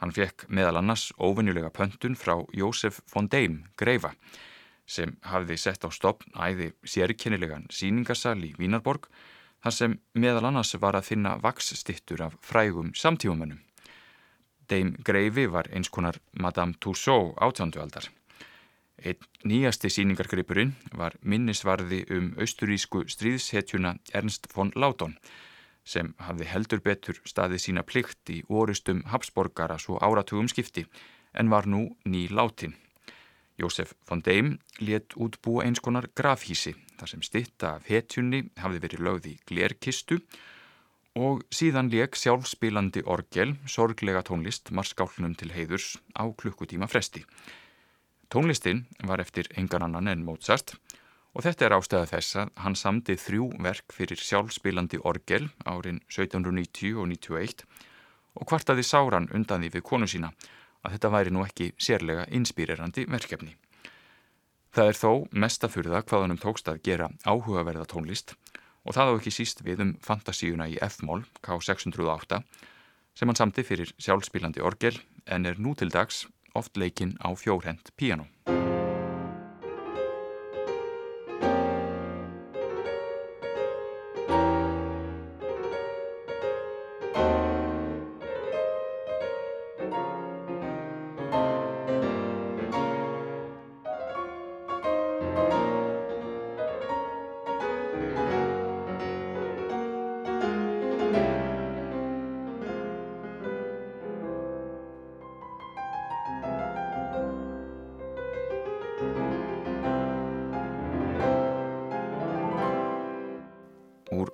Hann 0.00 0.14
fekk 0.16 0.46
meðal 0.48 0.80
annars 0.80 1.10
óvenjulega 1.20 1.70
pöntun 1.76 2.16
frá 2.16 2.38
Jósef 2.56 3.02
von 3.12 3.28
Deim, 3.28 3.64
greifa, 3.76 4.14
sem 4.86 5.16
hafði 5.28 5.58
sett 5.60 5.84
á 5.84 5.90
stopn 5.92 6.32
æði 6.34 6.72
sérkennilegan 6.82 7.66
síningarsal 7.70 8.38
í 8.42 8.54
Vínarborg, 8.58 9.10
þar 9.60 9.76
sem 9.76 9.98
meðal 10.14 10.48
annars 10.48 10.72
var 10.80 10.96
að 10.96 11.10
finna 11.12 11.36
vaksstittur 11.42 12.24
af 12.24 12.38
frægum 12.40 12.94
samtífumönnum. 12.96 13.60
Deim 14.70 14.94
greifi 15.04 15.46
var 15.50 15.68
eins 15.74 15.90
konar 15.92 16.16
Madame 16.32 16.78
Tussaud 16.80 17.34
átjándualdar. 17.42 18.08
Einn 19.00 19.28
nýjasti 19.48 19.88
síningargripurinn 19.92 20.74
var 20.96 21.16
minnisvarði 21.24 22.02
um 22.16 22.32
austurísku 22.40 23.06
stríðshetjuna 23.08 23.94
Ernst 24.14 24.48
von 24.54 24.72
Laudon, 24.76 25.16
sem 25.90 26.12
hafði 26.22 26.46
heldur 26.50 26.82
betur 26.84 27.18
staðið 27.26 27.64
sína 27.64 27.82
plikt 27.86 28.30
í 28.30 28.42
orustum 28.48 29.02
Habsborgara 29.10 29.78
svo 29.82 29.98
áratugum 29.98 30.48
skipti 30.50 30.86
en 31.34 31.50
var 31.50 31.66
nú 31.66 31.88
ný 32.04 32.28
látin. 32.30 32.76
Jósef 33.60 33.92
von 34.08 34.22
Deim 34.24 34.54
let 34.80 35.16
útbúa 35.16 35.66
eins 35.66 35.82
konar 35.84 36.08
grafhísi 36.16 36.72
þar 37.00 37.12
sem 37.12 37.24
stitta 37.26 37.74
af 37.76 37.90
hetjunni 37.90 38.46
hafði 38.62 38.84
verið 38.86 39.04
lögð 39.06 39.28
í 39.32 39.34
glerkistu 39.50 40.20
og 41.18 41.42
síðan 41.50 41.90
leik 41.90 42.14
sjálfspilandi 42.16 43.02
orgel, 43.04 43.56
sorglega 43.66 44.22
tónlist, 44.22 44.70
marskálnum 44.70 45.34
til 45.36 45.50
heiðurs 45.52 45.96
á 46.14 46.24
klukkutíma 46.30 46.86
fresti. 46.88 47.24
Tónlistin 48.30 48.84
var 49.02 49.20
eftir 49.20 49.50
engan 49.58 49.88
annan 49.88 50.08
en 50.08 50.24
Mozart 50.24 50.76
og 50.76 50.99
þetta 51.38 51.66
er 51.66 51.74
ástæða 51.76 52.08
þess 52.10 52.36
að 52.42 52.50
hann 52.64 52.74
samdi 52.74 53.14
þrjú 53.14 53.46
verk 53.62 53.94
fyrir 53.94 54.18
sjálfspilandi 54.18 54.98
orgel 55.06 55.46
árin 55.62 56.02
1790 56.10 56.98
og 56.98 57.06
91 57.12 57.64
og 58.34 58.48
kvartaði 58.50 58.82
sáran 58.86 59.30
undan 59.34 59.62
því 59.62 59.70
við 59.76 59.86
konu 59.86 60.08
sína 60.10 60.32
að 60.82 60.96
þetta 60.96 61.12
væri 61.14 61.34
nú 61.34 61.44
ekki 61.44 61.70
sérlega 61.78 62.26
inspírerandi 62.34 63.06
verkefni. 63.10 63.54
Það 64.74 64.90
er 64.90 64.98
þó 64.98 65.12
mestafurða 65.44 66.02
hvað 66.06 66.24
hann 66.24 66.34
um 66.36 66.42
tókst 66.42 66.68
að 66.70 66.82
gera 66.86 67.10
áhugaverða 67.26 67.88
tónlist 67.90 68.36
og 68.86 68.94
það 68.96 69.10
á 69.10 69.16
ekki 69.18 69.34
síst 69.34 69.64
við 69.66 69.82
um 69.86 69.96
fantasíuna 70.02 70.68
í 70.70 70.78
F-mól 70.86 71.24
K608 71.46 72.42
sem 73.18 73.28
hann 73.28 73.38
samti 73.38 73.66
fyrir 73.66 73.92
sjálfspilandi 73.98 74.62
orgel 74.62 74.96
en 75.26 75.46
er 75.46 75.58
nú 75.58 75.74
til 75.74 75.90
dags 75.90 76.24
oft 76.54 76.78
leikinn 76.78 77.18
á 77.22 77.34
fjórhend 77.34 77.92
piano. 77.98 78.26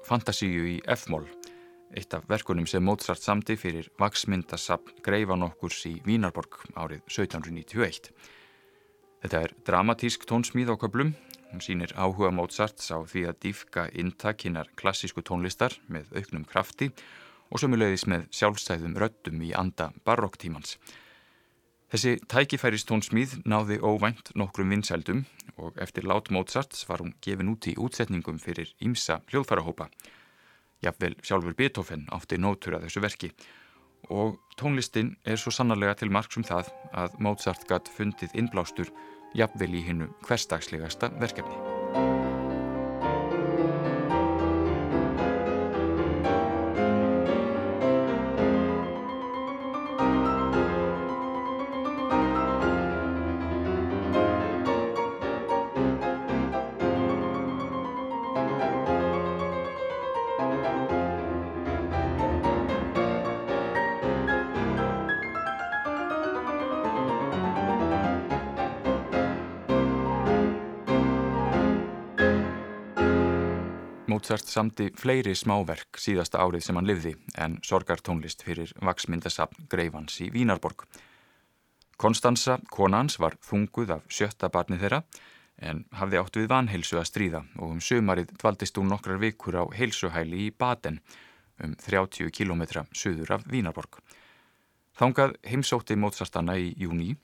Fantasíu 0.07 0.69
í 0.71 0.75
F-mól, 0.87 1.25
eitt 1.91 2.15
af 2.15 2.29
verkunum 2.31 2.67
sem 2.71 2.85
Mozart 2.87 3.19
samti 3.19 3.57
fyrir 3.59 3.89
vaksmyndasapn 3.99 5.01
Greifan 5.03 5.43
okkurs 5.43 5.81
í 5.91 5.97
Vínarborg 6.07 6.61
árið 6.79 7.01
1791. 7.11 8.13
Þetta 9.25 9.41
er 9.43 9.55
dramatísk 9.67 10.29
tónsmíð 10.31 10.71
á 10.71 10.75
köplum, 10.79 11.11
hún 11.51 11.65
sínir 11.65 11.91
áhuga 11.99 12.31
Mozarts 12.31 12.93
á 12.95 13.03
því 13.03 13.25
að 13.33 13.41
dýfka 13.49 13.89
intakinnar 13.99 14.71
klassísku 14.79 15.27
tónlistar 15.27 15.75
með 15.91 16.15
auknum 16.15 16.47
krafti 16.47 16.93
og 17.51 17.65
sömulegðis 17.65 18.07
með 18.07 18.29
sjálfstæðum 18.31 18.95
röttum 19.03 19.43
í 19.43 19.51
anda 19.59 19.91
barokktímans. 20.07 20.77
Þessi 21.91 22.21
tækifæristónsmíð 22.31 23.41
náði 23.43 23.83
óvænt 23.83 24.31
nokkrum 24.39 24.71
vinsældum 24.71 25.27
og 25.57 25.77
eftir 25.81 26.05
lát 26.05 26.31
Mozarts 26.31 26.85
var 26.89 27.03
hún 27.03 27.15
gefin 27.25 27.53
út 27.53 27.69
í 27.69 27.77
útsetningum 27.81 28.39
fyrir 28.43 28.73
ímsa 28.81 29.21
hljóðfærahópa. 29.31 29.89
Jafnvel 30.85 31.17
sjálfur 31.25 31.57
Beethoven 31.57 32.05
átti 32.13 32.39
nótur 32.39 32.77
að 32.77 32.89
þessu 32.89 33.05
verki 33.05 33.33
og 34.13 34.37
tónlistin 34.61 35.17
er 35.25 35.41
svo 35.41 35.51
sannarlega 35.51 35.97
til 36.03 36.13
marg 36.13 36.37
um 36.37 36.45
það 36.47 36.71
að 36.93 37.17
Mozart 37.19 37.67
gatt 37.69 37.91
fundið 37.97 38.37
innblástur 38.39 38.93
jafnvel 39.37 39.75
í 39.75 39.87
hinnu 39.89 40.13
hverstagslegasta 40.29 41.11
verkefni. 41.21 41.76
Samti 74.57 74.89
fleiri 74.97 75.35
smáverk 75.37 75.99
síðasta 76.01 76.41
árið 76.41 76.65
sem 76.65 76.79
hann 76.79 76.89
livði 76.89 77.13
en 77.43 77.59
sorgartónlist 77.67 78.45
fyrir 78.47 78.73
vaksmyndasapn 78.81 79.69
Greifans 79.73 80.17
í 80.25 80.31
Vínarborg. 80.33 80.87
Konstanza, 82.01 82.59
konans, 82.73 83.19
var 83.21 83.37
þunguð 83.45 83.97
af 83.99 84.09
sjötta 84.13 84.51
barni 84.53 84.79
þeirra 84.81 85.03
en 85.65 85.85
hafði 85.97 86.21
átt 86.21 86.39
við 86.41 86.51
vanheilsu 86.53 86.99
að 87.01 87.09
stríða 87.11 87.43
og 87.57 87.77
um 87.77 87.81
sömarið 87.85 88.33
dvaldist 88.41 88.77
hún 88.81 88.91
nokkrar 88.93 89.21
vikur 89.21 89.57
á 89.61 89.65
heilsuhæli 89.73 90.49
í 90.49 90.51
Baden 90.53 91.01
um 91.65 91.73
30 91.81 92.33
km 92.33 92.65
söður 92.93 93.37
af 93.39 93.47
Vínarborg. 93.49 94.01
Þángað 94.97 95.37
heimsótti 95.45 95.97
Mozartana 96.01 96.57
í 96.61 96.73
júni 96.81 97.15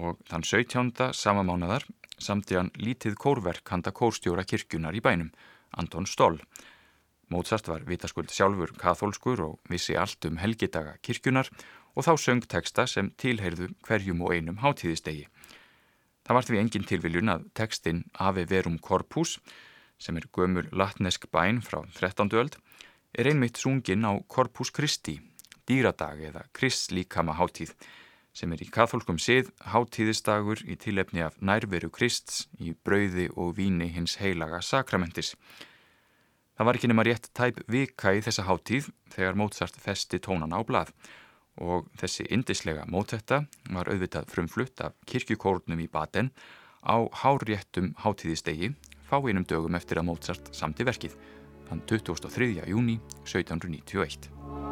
og 0.00 0.20
þann 0.28 0.44
17. 0.44 1.12
sama 1.12 1.44
mánadar 1.44 1.84
samti 2.16 2.56
hann 2.56 2.72
lítið 2.80 3.16
kórverk 3.20 3.68
handa 3.68 3.92
kórstjóra 3.92 4.44
kirkjunar 4.48 4.96
í 4.96 5.04
bænum 5.04 5.32
Anton 5.78 6.06
Stoll. 6.06 6.38
Mozart 7.32 7.68
var 7.68 7.86
vitaskuld 7.88 8.32
sjálfur 8.32 8.74
katholskur 8.76 9.40
og 9.46 9.72
vissi 9.72 9.96
allt 9.96 10.24
um 10.28 10.36
helgidaga 10.42 10.98
kirkjunar 11.02 11.48
og 11.96 12.06
þá 12.06 12.12
söng 12.20 12.44
teksta 12.48 12.86
sem 12.88 13.10
tilheyrðu 13.20 13.70
hverjum 13.86 14.20
og 14.24 14.34
einum 14.36 14.60
hátíðistegi. 14.60 15.26
Það 16.22 16.36
var 16.36 16.46
því 16.46 16.60
engin 16.60 16.86
tilviljun 16.88 17.32
að 17.32 17.46
tekstin 17.58 18.04
Ave 18.20 18.44
Verum 18.50 18.78
Corpus, 18.78 19.38
sem 19.98 20.16
er 20.18 20.28
gömur 20.34 20.68
latnesk 20.72 21.28
bæn 21.32 21.60
frá 21.64 21.82
13. 21.98 22.30
öld, 22.38 22.58
er 23.18 23.28
einmitt 23.28 23.58
sungin 23.58 24.06
á 24.06 24.12
Corpus 24.28 24.70
Christi, 24.74 25.18
dýradag 25.68 26.22
eða 26.30 26.46
kristlíkama 26.54 27.36
hátíð, 27.38 27.74
sem 28.32 28.52
er 28.52 28.62
í 28.64 28.68
katholskum 28.72 29.18
sið 29.20 29.50
hátíðistagur 29.72 30.62
í 30.64 30.76
tilefni 30.80 31.24
af 31.24 31.38
nærveru 31.40 31.90
Krists 31.92 32.46
í 32.58 32.72
brauði 32.72 33.28
og 33.36 33.56
víni 33.58 33.90
hins 33.92 34.16
heilaga 34.22 34.62
sakramentis. 34.64 35.34
Það 36.56 36.68
var 36.68 36.78
ekki 36.78 36.92
nema 36.92 37.06
rétt 37.08 37.28
tæp 37.36 37.60
vika 37.70 38.14
í 38.16 38.22
þessa 38.24 38.46
hátíð 38.48 38.88
þegar 39.14 39.38
Mozart 39.40 39.76
festi 39.80 40.20
tónana 40.22 40.60
á 40.60 40.62
blað 40.64 40.94
og 41.60 41.90
þessi 42.00 42.24
indislega 42.32 42.86
mótetta 42.88 43.42
var 43.72 43.90
auðvitað 43.92 44.30
frumflutt 44.32 44.80
af 44.80 44.96
kirkjukórnum 45.06 45.84
í 45.84 45.90
Baden 45.92 46.32
á 46.80 46.96
hárréttum 47.22 47.92
hátíðistegi 48.00 48.72
fáinum 49.12 49.44
dögum 49.44 49.76
eftir 49.76 50.00
að 50.00 50.08
Mozart 50.08 50.52
samti 50.56 50.86
verkið, 50.88 51.16
þann 51.68 51.84
23. 51.90 52.64
júni 52.72 53.00
1791. 53.24 54.71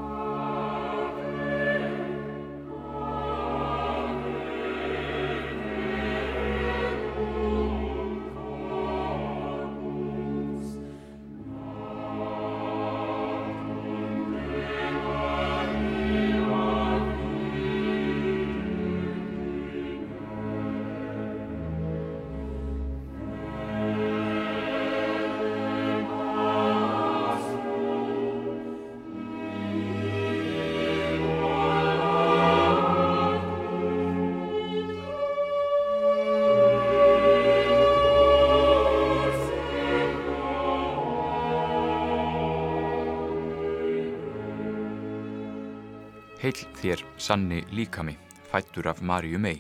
Heil 46.40 46.56
þér 46.80 47.02
sanni 47.20 47.58
líkami, 47.68 48.14
fættur 48.48 48.86
af 48.88 49.02
Marju 49.04 49.36
mei. 49.36 49.58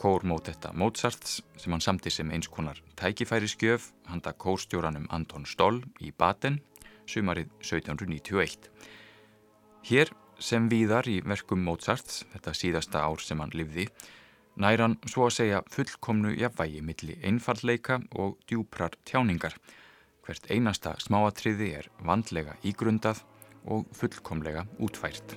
Kórmótetta 0.00 0.70
Mozarts 0.72 1.42
sem 1.60 1.74
hann 1.74 1.84
samti 1.84 2.08
sem 2.08 2.30
eins 2.32 2.48
konar 2.48 2.78
tækifæriskjöf 2.96 3.90
handa 4.08 4.32
kórstjóranum 4.32 5.04
Anton 5.12 5.44
Stoll 5.44 5.82
í 6.00 6.08
Baden, 6.16 6.56
sumarið 7.04 7.52
1791. 7.60 8.70
Hér 9.90 10.14
sem 10.40 10.70
víðar 10.72 11.04
í 11.04 11.18
verkum 11.20 11.60
Mozarts, 11.68 12.24
þetta 12.32 12.56
síðasta 12.56 13.04
ár 13.04 13.20
sem 13.20 13.44
hann 13.44 13.52
livði, 13.52 13.90
næran 14.56 14.96
svo 15.04 15.28
að 15.28 15.36
segja 15.36 15.62
fullkomnu 15.68 16.32
jafnvægi 16.32 16.80
milli 16.80 17.20
einfallleika 17.20 18.00
og 18.16 18.40
djúprar 18.48 18.96
tjáningar. 19.04 19.52
Hvert 20.24 20.48
einasta 20.48 20.96
smáatriði 20.96 21.74
er 21.82 21.92
vandlega 22.00 22.56
ígrundað 22.64 23.20
og 23.68 23.84
fullkomlega 23.92 24.64
útfært. 24.80 25.36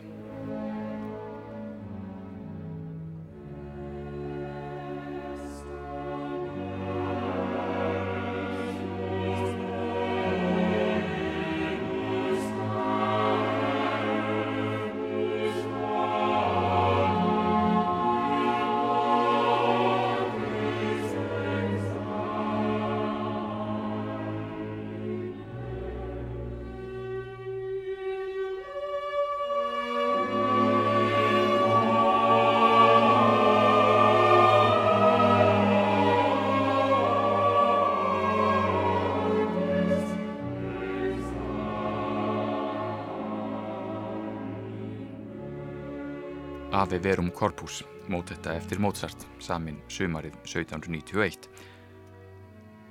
Ave 46.93 47.10
Verum 47.10 47.32
Corpus, 47.32 47.84
mótetta 48.08 48.51
eftir 48.53 48.77
Mozart, 48.77 49.23
samin 49.41 49.79
sumarið 49.89 50.36
1791. 50.45 51.47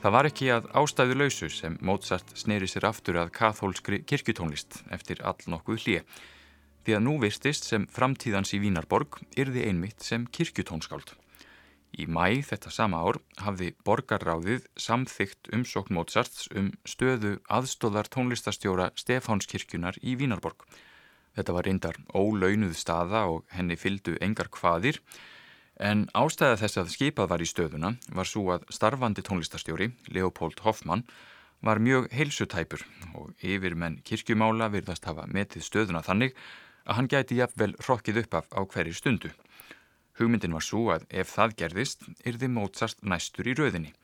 Það 0.02 0.14
var 0.16 0.26
ekki 0.26 0.48
að 0.50 0.66
ástæðu 0.80 1.18
lausu 1.20 1.50
sem 1.54 1.76
Mozart 1.86 2.34
sneri 2.34 2.66
sér 2.66 2.88
aftur 2.88 3.20
að 3.22 3.30
kathólskri 3.36 4.00
kirkutónlist 4.02 4.80
eftir 4.90 5.22
all 5.22 5.38
nokkuð 5.46 5.84
hlið, 5.84 6.18
því 6.82 6.98
að 6.98 7.04
nú 7.06 7.16
virstist 7.22 7.70
sem 7.70 7.86
framtíðans 7.94 8.50
í 8.58 8.62
Vínarborg 8.64 9.22
yrði 9.38 9.68
einmitt 9.70 10.02
sem 10.02 10.26
kirkutónskáld. 10.26 11.14
Í 11.94 12.10
mæ 12.10 12.42
þetta 12.50 12.74
sama 12.74 13.06
ár 13.06 13.22
hafði 13.46 13.70
borgarráðið 13.86 14.66
samþygt 14.74 15.54
umsókn 15.54 15.94
Mozarts 15.94 16.50
um 16.50 16.74
stöðu 16.82 17.36
aðstóðar 17.46 18.10
tónlistastjóra 18.10 18.90
Stefánskirkjunar 18.98 20.02
í 20.02 20.18
Vínarborg. 20.18 20.66
Þetta 21.36 21.54
var 21.56 21.68
reyndar 21.68 21.98
ólaunuð 22.12 22.74
staða 22.76 23.26
og 23.32 23.44
henni 23.56 23.78
fyldu 23.80 24.16
engar 24.20 24.50
hvaðir 24.52 25.00
en 25.80 26.04
ástæða 26.14 26.58
þess 26.60 26.80
að 26.82 26.90
skipað 26.92 27.30
var 27.32 27.42
í 27.42 27.48
stöðuna 27.48 27.94
var 28.12 28.28
svo 28.28 28.50
að 28.54 28.66
starfandi 28.70 29.24
tónlistastjóri, 29.26 29.92
Leopold 30.12 30.60
Hoffmann, 30.66 31.06
var 31.62 31.78
mjög 31.78 32.10
heilsutæpur 32.12 32.82
og 33.14 33.32
yfir 33.40 33.76
menn 33.78 34.00
kirkjumála 34.04 34.68
virðast 34.72 35.06
hafa 35.06 35.28
metið 35.30 35.64
stöðuna 35.66 36.02
þannig 36.04 36.34
að 36.84 36.98
hann 36.98 37.08
gæti 37.08 37.38
jafnvel 37.38 37.72
rokkið 37.86 38.24
upp 38.24 38.34
af 38.40 38.50
á 38.50 38.60
hverju 38.66 38.94
stundu. 38.98 39.30
Hugmyndin 40.18 40.52
var 40.52 40.64
svo 40.66 40.90
að 40.92 41.06
ef 41.08 41.30
það 41.32 41.56
gerðist, 41.62 42.02
yrði 42.26 42.50
Mozart 42.52 42.98
næstur 43.00 43.48
í 43.48 43.54
rauðinni. 43.56 43.94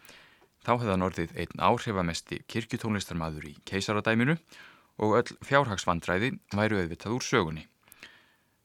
Þá 0.65 0.73
hefðan 0.79 1.05
orðið 1.05 1.35
einn 1.37 1.63
áhrifamesti 1.63 2.41
kirkjutónlistarmadur 2.49 3.51
í 3.51 3.57
keisaradæminu 3.69 4.39
og 4.39 4.78
öll 4.99 5.37
fjárhagsvandræði 5.47 6.33
væru 6.55 6.81
auðvitað 6.81 7.15
úr 7.17 7.25
sögunni. 7.25 7.65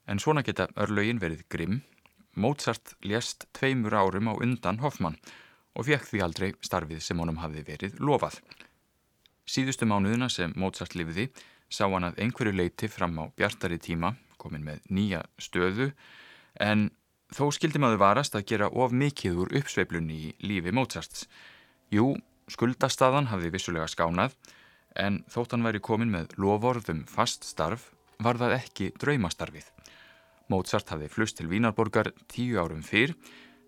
En 0.10 0.19
svona 0.19 0.43
geta 0.43 0.67
örlögin 0.76 1.22
verið 1.22 1.46
grimm. 1.50 1.82
Mozart 2.34 2.96
lést 3.06 3.46
tveimur 3.54 3.93
árum 3.93 4.32
á 4.32 4.34
undan 4.34 4.82
Hoffmann 4.82 5.19
og 5.78 5.86
fekk 5.86 6.08
því 6.10 6.24
aldrei 6.26 6.50
starfið 6.65 7.04
sem 7.06 7.19
honum 7.22 7.41
hafi 7.43 7.62
verið 7.65 8.00
lofað. 8.02 8.39
Síðustu 9.46 9.86
mánuðina 9.86 10.30
sem 10.34 10.54
Mozart 10.58 10.96
lifiði 10.98 11.30
sá 11.69 11.86
hann 11.86 12.10
að 12.10 12.19
einhverju 12.26 12.56
leiti 12.58 12.89
fram 12.89 13.15
á 13.22 13.30
bjartari 13.38 13.78
tíma, 13.78 14.15
komin 14.38 14.65
með 14.65 14.82
nýja 14.89 15.24
stöðu, 15.38 15.91
en 16.60 16.89
Þó 17.34 17.48
skildi 17.56 17.80
maður 17.82 18.02
varast 18.02 18.36
að 18.38 18.46
gera 18.52 18.67
of 18.69 18.91
mikið 18.93 19.38
úr 19.41 19.54
uppsveiplunni 19.58 20.17
í 20.19 20.28
lífi 20.46 20.74
Mozarts. 20.76 21.26
Jú, 21.89 22.12
skuldastadan 22.52 23.32
hafði 23.32 23.50
vissulega 23.56 23.88
skánað, 23.89 24.36
en 24.99 25.23
þótt 25.32 25.56
hann 25.56 25.65
væri 25.65 25.82
komin 25.84 26.12
með 26.13 26.36
lovorðum 26.41 27.03
fast 27.10 27.47
starf, 27.47 27.89
var 28.19 28.39
það 28.39 28.58
ekki 28.60 28.91
draumastarfið. 29.01 29.65
Mozart 30.51 30.91
hafði 30.93 31.10
flust 31.10 31.39
til 31.39 31.49
Vínarborgar 31.51 32.12
tíu 32.32 32.60
árum 32.62 32.84
fyrr 32.86 33.15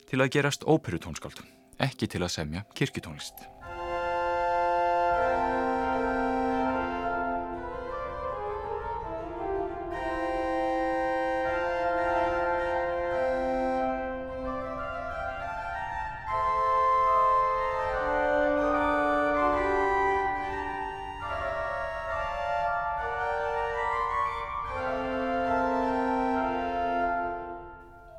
til 0.09 0.21
að 0.21 0.31
gerast 0.38 0.67
óperutónskáld, 0.67 1.41
ekki 1.81 2.11
til 2.11 2.23
að 2.23 2.35
semja 2.38 2.65
kirkitónlist. 2.77 3.55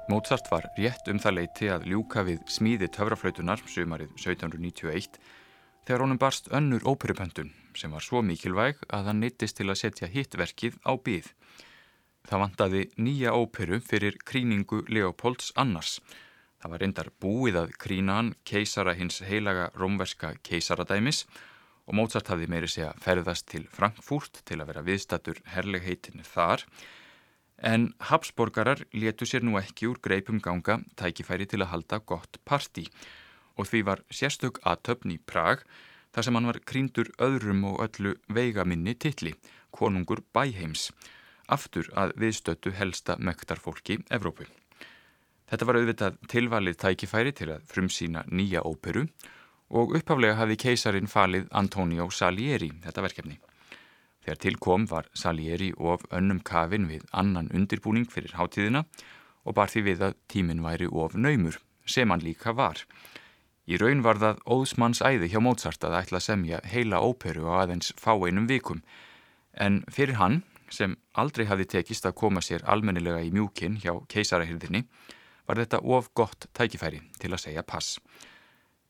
Mozart 0.06 0.46
var 0.52 0.68
rétt 0.78 1.08
um 1.10 1.18
það 1.18 1.34
leiti 1.34 1.66
að 1.66 1.88
ljúka 1.90 2.22
við 2.22 2.42
smíði 2.46 2.86
töfraflautunar 2.94 3.58
sumarið 3.66 4.12
1791 4.14 5.16
þegar 5.82 6.04
honum 6.04 6.20
barst 6.22 6.46
önnur 6.54 6.84
óperupöndun 6.86 7.48
sem 7.74 7.90
var 7.90 8.04
svo 8.06 8.20
mikilvæg 8.22 8.84
að 8.86 9.08
hann 9.10 9.18
neittist 9.24 9.58
til 9.58 9.66
að 9.66 9.80
setja 9.80 10.06
hittverkið 10.12 10.76
á 10.86 10.94
byð. 10.94 11.26
Það 12.22 12.42
vantaði 12.44 12.82
nýja 13.02 13.34
óperu 13.34 13.80
fyrir 13.82 14.20
kríningu 14.22 14.84
Leopolds 14.86 15.50
annars. 15.58 15.98
Það 16.62 16.70
var 16.70 16.82
reyndar 16.84 17.10
búið 17.18 17.58
að 17.64 17.74
krína 17.82 18.20
hann 18.20 18.30
keisara 18.46 18.94
hins 18.94 19.18
heilaga 19.26 19.72
rómverska 19.74 20.36
keisaradæmis 20.46 21.24
og 21.86 21.98
Mozart 21.98 22.30
hafði 22.30 22.46
meiri 22.54 22.70
segja 22.70 22.92
ferðast 23.02 23.50
til 23.50 23.66
Frankfurt 23.74 24.44
til 24.46 24.60
að 24.62 24.70
vera 24.70 24.86
viðstatur 24.86 25.42
herlegheitinu 25.50 26.22
þar 26.30 26.62
En 27.58 27.94
Habsborgarar 28.10 28.84
letu 28.92 29.24
sér 29.24 29.44
nú 29.44 29.56
ekki 29.56 29.88
úr 29.88 30.00
greipum 30.04 30.40
ganga 30.44 30.80
tækifæri 30.96 31.46
til 31.48 31.62
að 31.64 31.72
halda 31.72 32.00
gott 32.04 32.36
parti 32.44 32.84
og 33.56 33.68
því 33.70 33.82
var 33.88 34.02
sérstök 34.12 34.60
aðtöfn 34.60 35.14
í 35.14 35.18
Prag 35.18 35.64
þar 36.12 36.26
sem 36.26 36.36
hann 36.36 36.48
var 36.48 36.60
krýndur 36.68 37.12
öðrum 37.20 37.64
og 37.68 37.80
öllu 37.84 38.14
veigaminni 38.32 38.94
tilli, 38.96 39.34
konungur 39.72 40.22
bæheims, 40.36 40.90
aftur 41.48 41.88
að 41.96 42.14
viðstötu 42.20 42.72
helsta 42.76 43.16
möktarfólki 43.20 43.98
Evrópu. 44.10 44.46
Þetta 45.46 45.66
var 45.68 45.78
auðvitað 45.78 46.16
tilvalið 46.32 46.78
tækifæri 46.82 47.32
til 47.36 47.52
að 47.54 47.66
frumsýna 47.70 48.24
nýja 48.32 48.64
óperu 48.66 49.06
og 49.70 49.94
upphaflega 49.98 50.40
hafi 50.40 50.56
keisarin 50.58 51.10
falið 51.10 51.46
Antonio 51.52 52.08
Salieri 52.10 52.72
þetta 52.82 53.04
verkefni. 53.04 53.38
Þegar 54.26 54.38
tilkom 54.42 54.84
var 54.90 55.06
Salieri 55.14 55.68
of 55.78 56.02
önnum 56.10 56.40
kafin 56.42 56.88
við 56.90 57.04
annan 57.14 57.46
undirbúning 57.54 58.08
fyrir 58.10 58.32
hátíðina 58.34 58.82
og 59.46 59.54
bar 59.54 59.70
því 59.70 59.82
við 59.86 60.02
að 60.02 60.16
tímin 60.26 60.64
væri 60.64 60.88
of 60.90 61.14
naumur, 61.14 61.60
sem 61.86 62.10
hann 62.10 62.24
líka 62.24 62.50
var. 62.58 62.82
Í 63.70 63.78
raun 63.78 64.02
var 64.02 64.18
það 64.18 64.42
óðsmanns 64.50 65.04
æði 65.06 65.30
hjá 65.30 65.38
Mozart 65.46 65.86
að 65.86 65.94
ætla 66.00 66.18
að 66.18 66.26
semja 66.26 66.60
heila 66.66 67.04
óperu 67.06 67.46
á 67.46 67.62
aðeins 67.62 67.92
fáeinum 68.02 68.50
vikum, 68.50 68.82
en 69.54 69.84
fyrir 69.86 70.18
hann, 70.18 70.42
sem 70.74 70.98
aldrei 71.14 71.46
hafi 71.46 71.70
tekist 71.70 72.10
að 72.10 72.18
koma 72.18 72.42
sér 72.42 72.66
almennilega 72.66 73.22
í 73.22 73.30
mjúkin 73.30 73.78
hjá 73.78 73.94
keisarahyrðinni, 74.10 74.88
var 75.46 75.62
þetta 75.62 75.84
of 75.86 76.10
gott 76.18 76.50
tækifæri 76.50 77.04
til 77.22 77.30
að 77.30 77.44
segja 77.46 77.62
pass. 77.62 78.00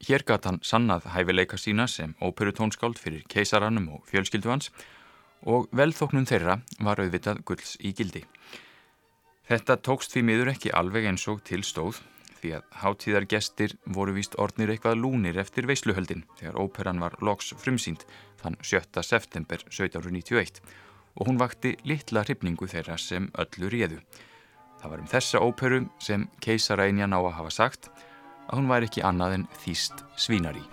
Hér 0.01 0.25
gatt 0.25 0.49
hann 0.49 0.65
sannað 0.65 1.11
hæfileika 1.13 1.61
sína 1.61 1.85
sem 1.89 2.17
óperutónskáld 2.25 2.97
fyrir 2.97 3.29
keisarannum 3.29 3.99
og 3.99 4.09
fjölskyldu 4.09 4.49
hans 4.49 4.73
og 5.45 5.69
velþóknun 5.77 6.29
þeirra 6.29 6.61
var 6.81 7.03
auðvitað 7.03 7.43
gulls 7.47 7.77
í 7.81 7.93
gildi. 7.97 8.25
Þetta 9.47 9.79
tókst 9.79 10.15
því 10.15 10.23
miður 10.27 10.53
ekki 10.57 10.75
alveg 10.75 11.07
eins 11.07 11.27
og 11.31 11.45
til 11.47 11.63
stóð 11.67 12.01
því 12.41 12.55
að 12.59 12.65
hátíðargestir 12.83 13.75
voru 13.97 14.15
víst 14.17 14.37
ornir 14.43 14.73
eitthvað 14.73 15.01
lúnir 15.01 15.39
eftir 15.41 15.69
veisluhöldin 15.69 16.25
þegar 16.39 16.59
óperan 16.61 17.03
var 17.03 17.17
loks 17.25 17.53
frumsýnd 17.59 18.05
þann 18.43 18.59
7. 18.63 19.03
september 19.03 19.63
1791 19.71 20.61
og 21.17 21.31
hún 21.31 21.41
vakti 21.41 21.77
litla 21.89 22.25
hrifningu 22.27 22.69
þeirra 22.69 22.99
sem 23.01 23.31
öllu 23.41 23.71
réðu. 23.73 24.03
Það 24.83 24.93
var 24.93 25.03
um 25.03 25.11
þessa 25.15 25.41
óperu 25.41 25.81
sem 26.03 26.29
keisarænja 26.45 27.09
ná 27.09 27.19
að 27.23 27.33
hafa 27.41 27.55
sagt 27.55 27.91
að 28.47 28.61
hún 28.61 28.71
væri 28.71 28.91
ekki 28.91 29.07
annað 29.07 29.41
en 29.41 29.49
þýst 29.65 30.05
svínari. 30.21 30.67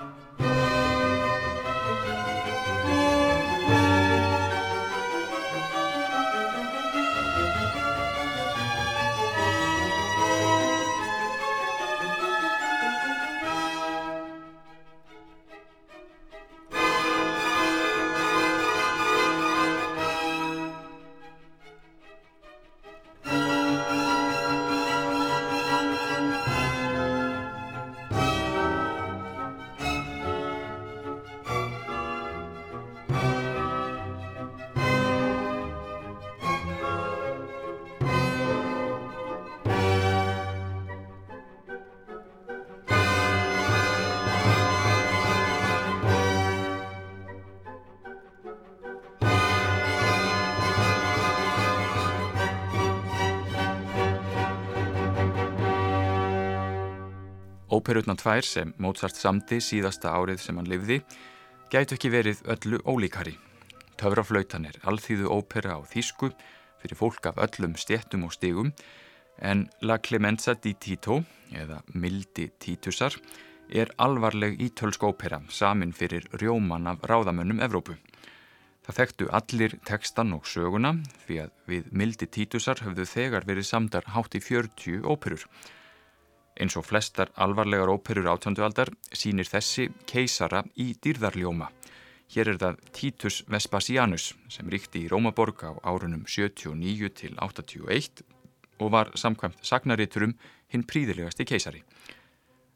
Óperutna 57.94 58.16
tvær 58.18 58.42
sem 58.42 58.72
Mozart 58.82 59.14
samti 59.22 59.60
síðasta 59.62 60.10
árið 60.18 60.40
sem 60.42 60.58
hann 60.58 60.66
lifði 60.66 60.96
gætu 61.70 61.94
ekki 61.94 62.10
verið 62.10 62.40
öllu 62.50 62.80
ólíkari. 62.90 63.36
Töfraflautan 64.02 64.66
er 64.66 64.80
alþýðu 64.90 65.30
ópera 65.30 65.76
á 65.78 65.80
þýsku 65.92 66.32
fyrir 66.82 66.98
fólk 66.98 67.30
af 67.30 67.38
öllum 67.46 67.76
stjettum 67.78 68.24
og 68.26 68.34
stigum 68.34 68.72
En 69.38 69.68
La 69.86 70.00
Clemenza 70.02 70.56
di 70.58 70.74
Tito, 70.74 71.20
eða 71.54 71.84
Mildi 71.94 72.48
Títusar, 72.58 73.14
er 73.70 73.94
alvarleg 74.02 74.58
ítölsk 74.58 75.06
ópera 75.06 75.44
samin 75.54 75.94
fyrir 75.94 76.26
rjóman 76.42 76.90
af 76.90 77.06
ráðamönnum 77.06 77.62
Evrópu. 77.62 78.00
Það 78.90 79.02
þekktu 79.04 79.30
allir 79.30 79.78
tekstan 79.86 80.34
og 80.34 80.50
söguna 80.50 80.96
því 81.28 81.40
að 81.46 81.54
við 81.70 81.94
Mildi 81.94 82.26
Títusar 82.26 82.82
höfðu 82.88 83.06
þegar 83.06 83.46
verið 83.46 83.70
samdar 83.70 84.10
hátt 84.18 84.34
í 84.34 84.42
40 84.42 85.06
óperur. 85.06 85.46
Eins 86.60 86.76
og 86.78 86.86
flestar 86.86 87.32
alvarlegar 87.42 87.90
óperur 87.90 88.30
átjöndualdar 88.30 88.92
sínir 89.10 89.50
þessi 89.50 89.88
keisara 90.10 90.62
í 90.78 90.94
dýrðarljóma. 91.02 91.70
Hér 92.34 92.54
er 92.54 92.60
það 92.62 92.80
Titus 92.94 93.42
Vespasianus 93.50 94.32
sem 94.50 94.70
ríkti 94.70 95.04
í 95.04 95.10
Rómaborg 95.12 95.66
á 95.66 95.72
árunum 95.82 96.26
79 96.30 97.10
til 97.20 97.36
81 97.42 98.24
og 98.82 98.92
var 98.94 99.12
samkvæmt 99.18 99.62
sagnariturum 99.66 100.34
hinn 100.74 100.86
príðilegasti 100.90 101.46
keisari. 101.46 101.84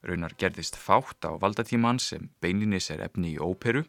Raunar 0.06 0.36
gerðist 0.38 0.78
fátt 0.78 1.26
á 1.26 1.34
valdatíman 1.42 2.00
sem 2.00 2.30
beininis 2.42 2.92
er 2.94 3.02
efni 3.06 3.34
í 3.36 3.42
óperu 3.42 3.84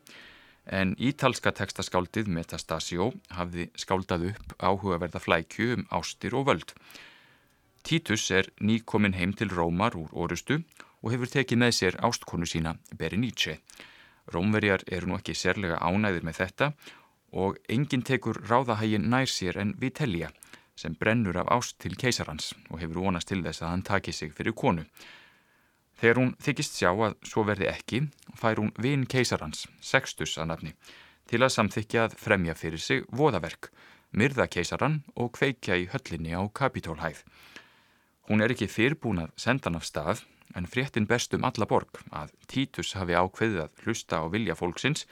en 0.68 0.94
ítalska 1.01 1.53
tekstaskáldið 1.57 2.29
Metastasio 2.33 3.12
hafði 3.33 3.68
skáldað 3.79 4.31
upp 4.33 4.57
áhugaverða 4.59 5.22
flækju 5.24 5.77
um 5.77 5.87
ástir 6.01 6.37
og 6.37 6.48
völd. 6.48 6.74
Títus 7.82 8.30
er 8.30 8.50
nýkomin 8.60 9.14
heim 9.14 9.32
til 9.32 9.50
Rómar 9.50 9.96
úr 9.96 10.10
orustu 10.12 10.62
og 11.02 11.12
hefur 11.12 11.30
tekið 11.30 11.60
með 11.62 11.72
sér 11.76 12.00
ástkonu 12.04 12.46
sína 12.46 12.76
Berenice. 12.98 13.58
Rómverjar 14.34 14.84
eru 14.92 15.08
nú 15.08 15.18
ekki 15.18 15.36
sérlega 15.36 15.78
ánæðir 15.80 16.26
með 16.26 16.40
þetta 16.42 16.72
og 17.32 17.56
enginn 17.68 18.04
tekur 18.04 18.40
ráðahægin 18.48 19.08
nær 19.08 19.28
sér 19.28 19.60
en 19.62 19.74
Vitellia 19.80 20.30
sem 20.78 20.94
brennur 20.94 21.38
af 21.40 21.50
ást 21.50 21.78
til 21.82 21.96
keisarans 21.98 22.52
og 22.70 22.80
hefur 22.82 23.02
vonast 23.06 23.28
til 23.28 23.42
þess 23.42 23.62
að 23.62 23.72
hann 23.72 23.86
taki 23.86 24.12
sig 24.12 24.32
fyrir 24.34 24.54
konu. 24.54 24.84
Þegar 25.98 26.20
hún 26.20 26.34
þykist 26.38 26.76
sjá 26.78 26.92
að 26.92 27.16
svo 27.26 27.42
verði 27.42 27.66
ekki, 27.72 28.04
fær 28.38 28.60
hún 28.60 28.70
vin 28.78 29.02
keisarans, 29.10 29.66
Sextus 29.82 30.36
að 30.38 30.50
nafni, 30.52 30.74
til 31.26 31.42
að 31.42 31.54
samþykja 31.56 32.04
að 32.06 32.14
fremja 32.22 32.54
fyrir 32.54 32.78
sig 32.78 33.02
voðaverk, 33.10 33.72
myrða 34.14 34.46
keisaran 34.46 35.00
og 35.16 35.32
kveikja 35.34 35.80
í 35.82 35.88
höllinni 35.90 36.38
á 36.38 36.46
kapitólhæð. 36.54 37.24
Hún 38.28 38.44
er 38.44 38.52
ekki 38.52 38.66
fyrrbúin 38.68 39.22
að 39.22 39.30
senda 39.40 39.70
hann 39.70 39.78
af 39.78 39.86
stað, 39.88 40.18
en 40.52 40.68
fréttin 40.68 41.06
bestum 41.08 41.46
alla 41.48 41.64
borg 41.68 42.02
að 42.12 42.34
Títus 42.50 42.92
hafi 42.98 43.16
ákveðið 43.16 43.62
að 43.62 43.82
hlusta 43.84 44.20
á 44.20 44.24
vilja 44.28 44.56
fólksins 44.58 45.06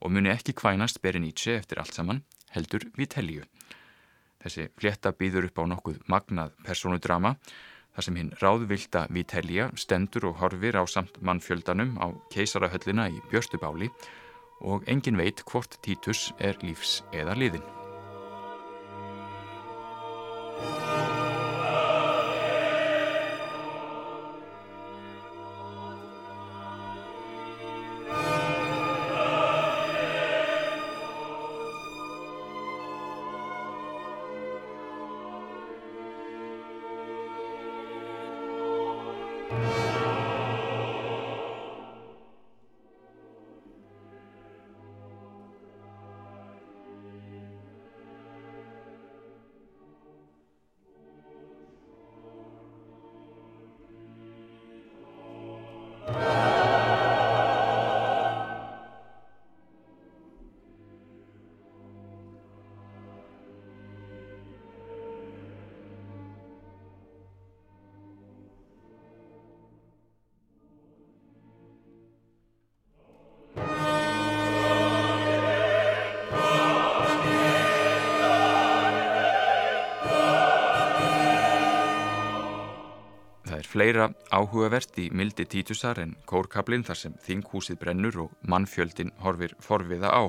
og 0.00 0.12
muni 0.12 0.28
ekki 0.32 0.52
kvænast 0.56 1.00
Berenice 1.00 1.56
eftir 1.56 1.80
allt 1.80 1.96
saman, 1.96 2.20
heldur 2.52 2.84
við 2.98 3.12
telju. 3.16 3.48
Þessi 4.44 4.68
flétta 4.76 5.12
býður 5.16 5.48
upp 5.48 5.60
á 5.60 5.64
nokkuð 5.72 5.98
magnað 6.12 6.52
personudrama 6.64 7.34
þar 7.96 8.06
sem 8.06 8.20
hinn 8.20 8.36
ráðvilda 8.44 9.06
Vitelja 9.08 9.70
stendur 9.80 10.28
og 10.30 10.40
horfir 10.44 10.76
á 10.76 10.84
samt 10.84 11.16
mannfjöldanum 11.24 11.96
á 11.96 12.12
keisarahöllina 12.32 13.08
í 13.08 13.20
Björstubáli 13.32 13.88
og 14.60 14.84
engin 14.84 15.16
veit 15.16 15.40
hvort 15.48 15.80
Títus 15.80 16.28
er 16.38 16.60
lífs 16.60 17.00
eða 17.16 17.40
liðin. 17.40 17.79
Fleira 83.70 84.08
áhugavert 84.34 84.98
í 84.98 85.06
mildi 85.14 85.44
títusar 85.46 86.00
en 86.02 86.16
kórkablin 86.26 86.82
þar 86.86 86.98
sem 86.98 87.14
þinghúsið 87.22 87.78
brennur 87.78 88.18
og 88.24 88.34
mannfjöldin 88.50 89.12
horfir 89.22 89.54
forviða 89.62 90.10
á. 90.10 90.22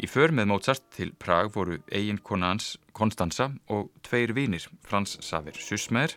Í 0.00 0.08
för 0.08 0.32
með 0.34 0.48
Mozart 0.50 0.86
til 0.96 1.12
Prag 1.12 1.52
voru 1.54 1.78
eigin 1.92 2.18
konans 2.24 2.74
Konstanza 2.96 3.50
og 3.68 3.90
tveir 4.02 4.32
vinir, 4.34 4.66
Frans 4.82 5.18
Saver 5.22 5.54
Susmer, 5.60 6.14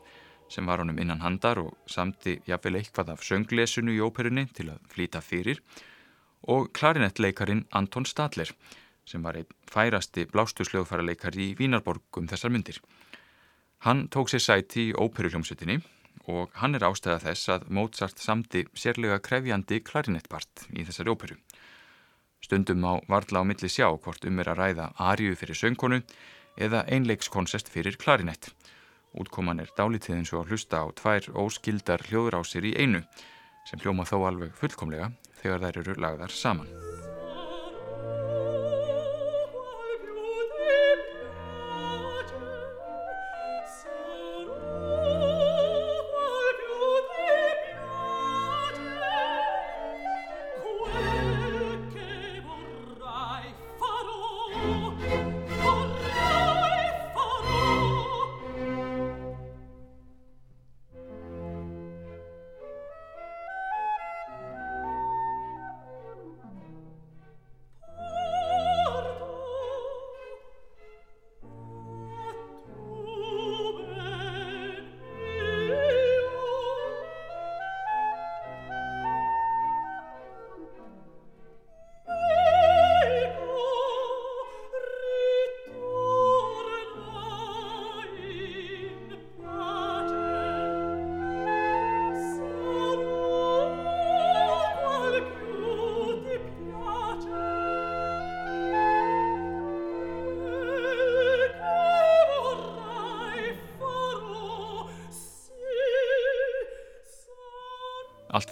sem 0.50 0.66
var 0.66 0.82
honum 0.82 1.00
innan 1.02 1.22
handar 1.22 1.60
og 1.62 1.74
samti 1.86 2.40
jafnvel 2.48 2.80
eitthvað 2.80 3.14
af 3.14 3.26
sönglesunu 3.28 3.94
í 3.94 4.02
óperunni 4.02 4.48
til 4.56 4.70
að 4.74 4.80
flýta 4.94 5.22
fyrir, 5.22 5.60
og 6.48 6.72
klarinettleikarin 6.74 7.66
Anton 7.72 8.08
Stadler, 8.08 8.50
sem 9.06 9.24
var 9.24 9.38
einn 9.38 9.58
færasti 9.70 10.26
blástusljóðfæraleikari 10.32 11.50
í 11.52 11.58
Vínarborgum 11.60 12.30
þessar 12.32 12.54
myndir. 12.56 12.80
Hann 13.84 14.08
tók 14.08 14.32
sér 14.32 14.44
sæti 14.44 14.90
í 14.90 14.96
óperuhljómsutinni 14.96 15.82
og 16.32 16.54
hann 16.60 16.76
er 16.76 16.86
ástæða 16.88 17.20
þess 17.26 17.50
að 17.56 17.66
Mozart 17.76 18.22
samti 18.22 18.64
sérlega 18.78 19.20
krefjandi 19.24 19.82
klarinettpart 19.84 20.68
í 20.72 20.86
þessari 20.88 21.12
óperu. 21.12 21.38
Stundum 22.44 22.84
á 22.84 22.94
varla 23.08 23.44
á 23.44 23.48
milli 23.48 23.70
sjá 23.72 23.88
hvort 23.92 24.26
um 24.28 24.40
er 24.40 24.52
að 24.52 24.60
ræða 24.62 24.88
ariu 25.00 25.36
fyrir 25.40 25.60
söngkonu 25.60 26.02
eða 26.60 26.84
einleikskonsest 26.92 27.72
fyrir 27.72 27.98
klarinett. 28.00 28.52
Útkoman 29.14 29.62
er 29.64 29.72
dálítið 29.78 30.18
eins 30.18 30.34
og 30.34 30.44
að 30.44 30.54
hlusta 30.54 30.84
á 30.84 30.86
tvær 31.00 31.30
óskildar 31.46 32.04
hljóðrásir 32.10 32.66
í 32.68 32.76
einu 32.80 33.04
sem 33.70 33.80
hljóma 33.80 34.08
þó 34.08 34.18
alveg 34.28 34.58
fullkomlega 34.60 35.14
þegar 35.40 35.68
þær 35.68 35.84
eru 35.84 36.02
lagðar 36.02 36.36
saman. 36.36 36.83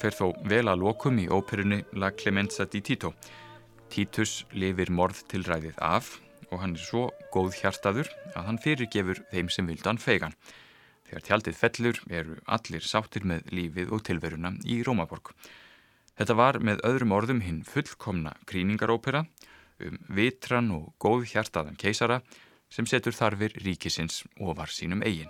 Fer 0.01 0.15
þó 0.17 0.31
vel 0.49 0.65
að 0.71 0.81
lokum 0.81 1.19
í 1.21 1.27
óperunni 1.29 1.83
La 2.01 2.09
Clemenza 2.15 2.65
di 2.65 2.81
Tito. 2.81 3.13
Titus 3.91 4.45
lifir 4.57 4.89
morð 4.89 5.21
til 5.29 5.43
ræðið 5.45 5.77
af 5.83 6.15
og 6.49 6.61
hann 6.63 6.73
er 6.75 6.83
svo 6.83 7.03
góð 7.33 7.59
hjartaður 7.59 8.09
að 8.33 8.47
hann 8.47 8.59
fyrirgefur 8.63 9.21
þeim 9.31 9.51
sem 9.53 9.69
vildan 9.69 10.01
feigan. 10.01 10.33
Þegar 11.07 11.25
tjaldið 11.27 11.59
fellur 11.59 11.99
eru 12.09 12.37
allir 12.47 12.87
sáttir 12.87 13.27
með 13.27 13.51
lífið 13.51 13.91
og 13.93 14.05
tilveruna 14.07 14.53
í 14.65 14.79
Rómaborg. 14.87 15.33
Þetta 16.17 16.37
var 16.39 16.59
með 16.63 16.81
öðrum 16.87 17.15
orðum 17.17 17.43
hinn 17.45 17.61
fullkomna 17.67 18.33
gríningarópera 18.49 19.25
um 19.81 19.99
vitran 20.17 20.71
og 20.75 20.93
góð 21.01 21.27
hjartaðan 21.33 21.77
keisara 21.79 22.21
sem 22.71 22.87
setur 22.87 23.15
þarfir 23.15 23.53
ríkisins 23.61 24.23
ofar 24.39 24.71
sínum 24.71 25.03
eigin. 25.05 25.29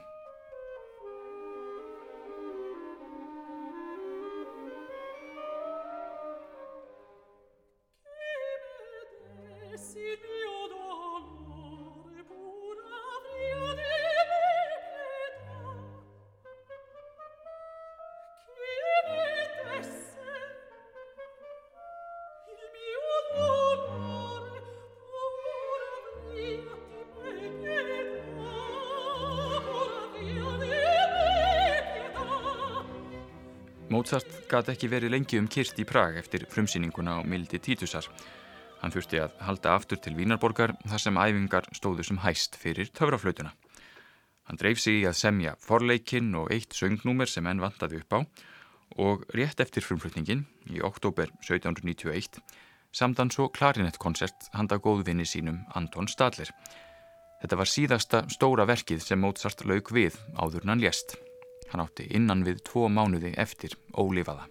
Gæti 34.52 34.74
ekki 34.74 34.90
verið 34.92 35.14
lengi 35.14 35.40
um 35.40 35.48
kyrst 35.48 35.78
í 35.80 35.86
Prag 35.88 36.18
eftir 36.20 36.44
frumsýninguna 36.52 37.14
á 37.16 37.20
mildi 37.24 37.60
Títusar. 37.64 38.08
Hann 38.82 38.92
þurfti 38.92 39.22
að 39.24 39.38
halda 39.48 39.76
aftur 39.78 40.00
til 40.02 40.18
Vínarborgar 40.18 40.74
þar 40.90 41.04
sem 41.04 41.20
æfingar 41.22 41.70
stóðu 41.78 42.04
sem 42.04 42.20
hæst 42.20 42.58
fyrir 42.60 42.92
töfraflautuna. 42.92 43.54
Hann 44.50 44.60
dreif 44.60 44.82
sig 44.84 45.00
í 45.00 45.08
að 45.08 45.20
semja 45.22 45.56
forleikinn 45.64 46.34
og 46.36 46.52
eitt 46.52 46.76
söngnúmer 46.76 47.32
sem 47.32 47.48
enn 47.48 47.64
vantaði 47.64 48.02
upp 48.02 48.18
á 48.18 48.20
og 49.00 49.24
rétt 49.38 49.64
eftir 49.64 49.88
frumflutningin 49.88 50.44
í 50.68 50.84
oktober 50.84 51.32
1791 51.40 52.42
samdan 52.92 53.32
svo 53.32 53.48
klarinettkonsert 53.56 54.52
handa 54.52 54.82
góðvinni 54.84 55.24
sínum 55.24 55.64
Anton 55.80 56.12
Stadler. 56.12 56.52
Þetta 57.40 57.64
var 57.64 57.72
síðasta 57.72 58.26
stóra 58.28 58.68
verkið 58.68 59.00
sem 59.06 59.24
Mozart 59.24 59.64
lauk 59.64 59.96
við 59.96 60.20
áður 60.36 60.68
hann 60.68 60.84
lést. 60.84 61.16
Hann 61.72 61.86
átti 61.86 62.08
innan 62.12 62.44
við 62.48 62.64
tvo 62.68 62.90
mánuði 62.92 63.32
eftir 63.40 63.78
ólifaða. 63.96 64.48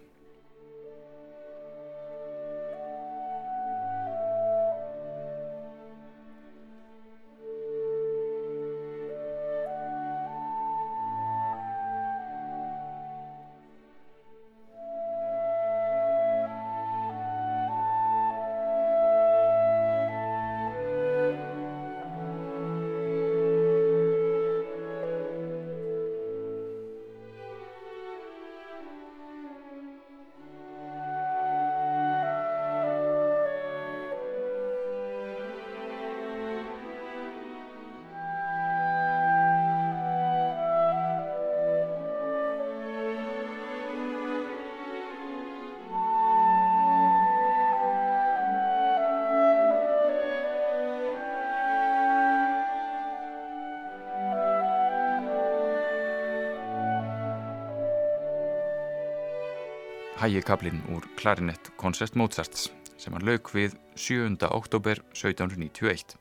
Hægikablin 60.21 60.83
úr 60.93 61.01
klarinett 61.17 61.71
koncert 61.81 62.13
Mozarts 62.13 62.67
sem 63.01 63.13
hann 63.15 63.23
lauk 63.25 63.47
við 63.55 63.73
7. 63.97 64.35
oktober 64.53 64.99
1791. 65.17 66.13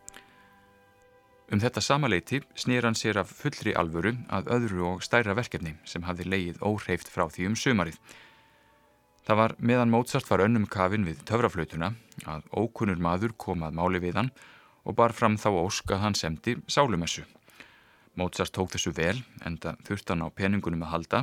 Um 1.52 1.60
þetta 1.60 1.82
samaleiti 1.84 2.38
snýr 2.56 2.86
hann 2.88 2.96
sér 2.96 3.18
af 3.20 3.34
fullri 3.42 3.74
alvöru 3.76 4.14
að 4.32 4.48
öðru 4.56 4.86
og 4.88 5.02
stærra 5.04 5.34
verkefni 5.36 5.74
sem 5.84 6.06
hafði 6.08 6.30
leið 6.32 6.62
óhreift 6.64 7.12
frá 7.12 7.26
því 7.28 7.50
um 7.50 7.58
sömarið. 7.60 7.98
Það 9.28 9.40
var 9.42 9.54
meðan 9.58 9.92
Mozart 9.92 10.30
var 10.30 10.46
önnum 10.46 10.64
kafin 10.64 11.04
við 11.04 11.20
töfraflautuna 11.28 11.90
að 12.24 12.46
ókunnur 12.56 13.02
maður 13.04 13.34
kom 13.36 13.66
að 13.68 13.76
máli 13.76 14.00
við 14.00 14.16
hann 14.16 14.30
og 14.88 14.96
bar 14.96 15.12
fram 15.12 15.36
þá 15.36 15.50
ósk 15.58 15.92
að 15.92 16.06
hann 16.06 16.16
semdi 16.16 16.54
sálumessu. 16.64 17.26
Mozart 18.16 18.56
tók 18.56 18.72
þessu 18.72 18.94
vel 18.96 19.18
enda 19.44 19.76
þurft 19.84 20.08
hann 20.08 20.24
á 20.24 20.32
peningunum 20.32 20.86
að 20.88 20.94
halda. 20.94 21.22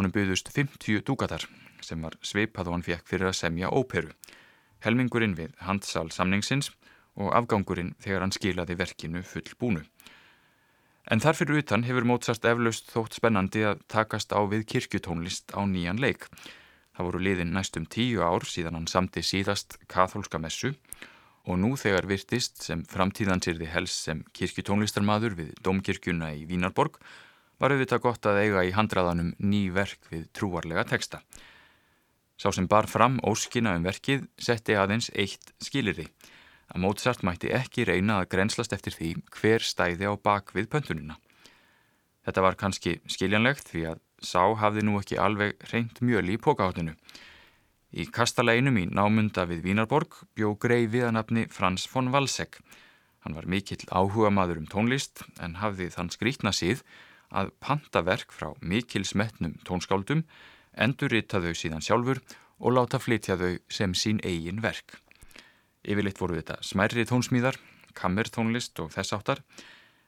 Honum 0.00 0.14
byggðust 0.16 0.48
50 0.56 1.04
dúkatar 1.04 1.44
sem 1.86 2.02
var 2.02 2.16
sveipað 2.22 2.70
og 2.70 2.76
hann 2.76 2.86
fekk 2.86 3.08
fyrir 3.10 3.30
að 3.30 3.38
semja 3.40 3.70
óperu. 3.70 4.12
Helmingurinn 4.82 5.36
við 5.38 5.52
handsal 5.62 6.08
samningsins 6.10 6.72
og 7.14 7.32
afgangurinn 7.36 7.94
þegar 8.02 8.24
hann 8.24 8.34
skilaði 8.34 8.78
verkinu 8.78 9.22
full 9.26 9.46
búnu. 9.60 9.84
En 11.10 11.20
þarfir 11.20 11.50
utan 11.58 11.82
hefur 11.86 12.06
Mozart 12.06 12.44
eflaust 12.46 12.90
þótt 12.92 13.18
spennandi 13.18 13.64
að 13.66 13.82
takast 13.90 14.30
á 14.30 14.38
við 14.46 14.66
kirkjutónlist 14.70 15.50
á 15.50 15.60
nýjan 15.66 15.98
leik. 16.02 16.28
Það 16.94 17.08
voru 17.08 17.22
liðin 17.24 17.54
næstum 17.56 17.88
tíu 17.90 18.22
ár 18.22 18.46
síðan 18.46 18.78
hann 18.78 18.90
samti 18.90 19.24
síðast 19.24 19.80
katholska 19.90 20.38
messu 20.38 20.76
og 21.42 21.58
nú 21.58 21.74
þegar 21.80 22.06
virtist 22.06 22.62
sem 22.62 22.84
framtíðan 22.86 23.42
sérði 23.42 23.66
helst 23.72 24.06
sem 24.06 24.22
kirkjutónlistarmadur 24.36 25.34
við 25.38 25.54
Domkirkjuna 25.66 26.30
í 26.38 26.44
Vínarborg 26.46 27.00
var 27.58 27.74
auðvitað 27.74 28.04
gott 28.04 28.26
að 28.26 28.42
eiga 28.44 28.62
í 28.66 28.74
handraðanum 28.76 29.34
ný 29.38 29.64
verk 29.74 30.06
við 30.10 30.28
trúarlega 30.36 30.84
teksta. 30.86 31.22
Sá 32.40 32.50
sem 32.52 32.66
bar 32.68 32.88
fram 32.90 33.18
óskina 33.22 33.74
um 33.76 33.84
verkið 33.86 34.26
setti 34.40 34.76
aðeins 34.78 35.10
eitt 35.14 35.52
skilirði 35.62 36.08
að 36.72 36.80
Mozart 36.84 37.24
mætti 37.26 37.52
ekki 37.52 37.84
reyna 37.88 38.20
að 38.20 38.30
grenslast 38.32 38.72
eftir 38.72 38.96
því 38.96 39.10
hver 39.36 39.64
stæði 39.64 40.08
á 40.08 40.14
bak 40.16 40.54
við 40.56 40.70
pöntununa. 40.72 41.18
Þetta 42.24 42.44
var 42.44 42.56
kannski 42.56 42.96
skiljanlegt 43.10 43.68
því 43.72 43.84
að 43.92 44.00
Sá 44.22 44.54
hafði 44.54 44.84
nú 44.86 45.00
ekki 45.00 45.18
alveg 45.18 45.56
reynd 45.72 45.98
mjöli 45.98 46.36
í 46.36 46.40
pókaháttinu. 46.40 46.92
Í 47.92 48.06
kastaleinum 48.06 48.76
í 48.78 48.84
námunda 48.86 49.42
við 49.50 49.64
Vínarborg 49.66 50.14
bjó 50.38 50.54
grei 50.62 50.86
viðanabni 50.86 51.48
Frans 51.50 51.88
von 51.90 52.12
Walsegg. 52.14 52.60
Hann 53.26 53.34
var 53.34 53.48
mikill 53.50 53.82
áhuga 53.90 54.30
maður 54.30 54.62
um 54.62 54.68
tónlist 54.70 55.24
en 55.42 55.58
hafði 55.58 55.90
þann 55.90 56.12
skrítna 56.14 56.54
síð 56.54 56.84
að 57.34 57.50
pantaverk 57.58 58.30
frá 58.30 58.52
mikil 58.62 59.02
smetnum 59.08 59.58
tónskáldum 59.66 60.22
endurrita 60.76 61.40
þau 61.42 61.52
síðan 61.56 61.84
sjálfur 61.84 62.22
og 62.62 62.76
láta 62.76 63.00
flytja 63.02 63.36
þau 63.40 63.56
sem 63.68 63.94
sín 63.94 64.20
eigin 64.24 64.62
verk. 64.62 64.98
Yfirleitt 65.82 66.20
voru 66.20 66.38
þetta 66.38 66.60
smærri 66.62 67.04
tónsmíðar, 67.08 67.58
kammertónlist 67.98 68.78
og 68.80 68.92
þess 68.94 69.16
áttar, 69.16 69.42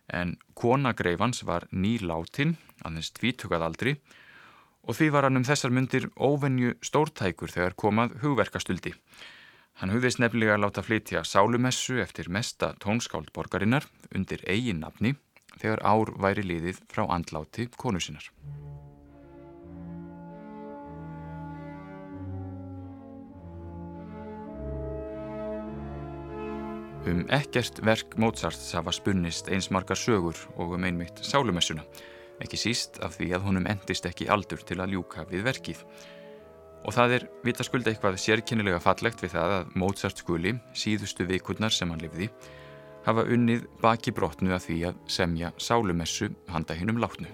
en 0.08 0.36
kona 0.54 0.92
greifans 0.94 1.42
var 1.46 1.66
nýláttinn, 1.72 2.56
aðeins 2.84 3.10
tvítugað 3.16 3.66
aldri, 3.66 3.96
og 4.84 4.98
því 4.98 5.08
var 5.14 5.26
hann 5.26 5.40
um 5.40 5.46
þessar 5.46 5.72
myndir 5.74 6.10
óvenju 6.14 6.76
stórtækur 6.84 7.52
þegar 7.52 7.76
komað 7.80 8.18
hugverkastuldi. 8.22 8.92
Hann 9.80 9.90
hugðist 9.90 10.20
nefnilega 10.22 10.54
að 10.54 10.66
láta 10.66 10.84
flytja 10.86 11.24
sálumessu 11.26 11.98
eftir 12.04 12.30
mesta 12.30 12.74
tónskáld 12.84 13.32
borgarinnar 13.34 13.88
undir 14.14 14.44
eigin 14.46 14.84
nafni 14.84 15.16
þegar 15.56 15.82
ár 15.82 16.14
væri 16.20 16.46
liðið 16.46 16.84
frá 16.92 17.08
andláti 17.08 17.66
konusinnar. 17.74 18.30
Um 27.04 27.26
ekkert 27.28 27.82
verk 27.84 28.14
Mozarts 28.16 28.70
hafa 28.72 28.92
spunnist 28.96 29.50
eins 29.52 29.66
margar 29.68 29.98
sögur 30.00 30.38
og 30.56 30.72
um 30.78 30.86
einmitt 30.88 31.18
sálumessuna, 31.20 31.82
ekki 32.40 32.56
síst 32.56 32.96
af 33.04 33.18
því 33.18 33.28
að 33.36 33.44
honum 33.44 33.68
endist 33.68 34.08
ekki 34.08 34.30
aldur 34.32 34.64
til 34.64 34.78
að 34.80 34.94
ljúka 34.96 35.26
við 35.28 35.44
verkið. 35.44 35.82
Og 36.88 36.96
það 36.96 37.16
er 37.18 37.28
vitaskuld 37.44 37.90
eitthvað 37.92 38.16
sérkennilega 38.24 38.80
fallegt 38.80 39.20
við 39.20 39.36
það 39.36 39.56
að 39.58 39.76
Mozart 39.84 40.24
skuli, 40.24 40.56
síðustu 40.72 41.28
vikurnar 41.28 41.76
sem 41.76 41.92
hann 41.92 42.00
lifði, 42.00 42.30
hafa 43.04 43.28
unnið 43.36 43.68
baki 43.84 44.16
brotnu 44.16 44.56
að 44.56 44.64
því 44.70 44.80
að 44.88 45.06
semja 45.20 45.52
sálumessu 45.60 46.32
handa 46.48 46.76
hinn 46.78 46.96
um 46.96 47.04
látnu. 47.04 47.28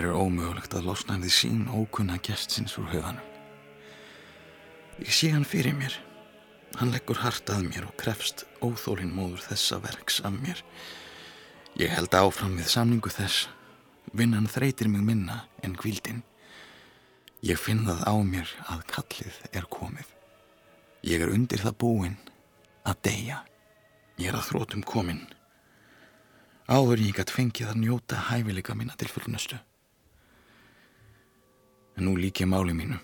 Mér 0.00 0.14
er 0.14 0.16
ómögulegt 0.16 0.72
að 0.72 0.86
losna 0.88 1.18
um 1.18 1.24
því 1.26 1.30
sín 1.36 1.64
ókunna 1.68 2.14
gestsins 2.24 2.78
úr 2.80 2.86
höfanum. 2.88 3.26
Ég 5.04 5.12
sé 5.12 5.28
hann 5.28 5.44
fyrir 5.44 5.76
mér, 5.76 5.92
Hann 6.78 6.88
leggur 6.94 7.18
hart 7.20 7.50
að 7.52 7.66
mér 7.66 7.84
og 7.84 7.98
krefst 8.00 8.46
óþólinn 8.64 9.12
móður 9.12 9.42
þessa 9.50 9.76
verks 9.84 10.22
af 10.24 10.32
mér. 10.32 10.64
Ég 11.76 11.92
held 11.92 12.16
áfram 12.16 12.56
við 12.56 12.70
samningu 12.72 13.12
þess. 13.12 13.50
Vinnan 14.16 14.48
þreytir 14.48 14.88
mig 14.88 15.04
minna 15.04 15.42
en 15.60 15.76
kvildin. 15.76 16.22
Ég 17.44 17.60
finn 17.60 17.84
það 17.84 18.00
á 18.08 18.14
mér 18.24 18.56
að 18.72 18.88
kallið 18.96 19.40
er 19.52 19.68
komið. 19.68 20.08
Ég 21.04 21.20
er 21.20 21.36
undir 21.36 21.60
það 21.60 21.80
búinn 21.84 22.20
að 22.88 23.02
deyja. 23.04 23.42
Ég 24.16 24.32
er 24.32 24.40
að 24.40 24.48
þrótum 24.48 24.86
kominn. 24.88 25.26
Áður 26.72 27.04
ég 27.04 27.20
gætt 27.20 27.36
fengið 27.36 27.74
að 27.74 27.82
njóta 27.84 28.28
hæfileika 28.30 28.72
mína 28.72 28.96
til 28.96 29.12
fullnustu. 29.12 29.60
En 32.00 32.06
nú 32.08 32.14
lík 32.16 32.40
ég 32.40 32.48
máli 32.48 32.72
mínu. 32.72 32.96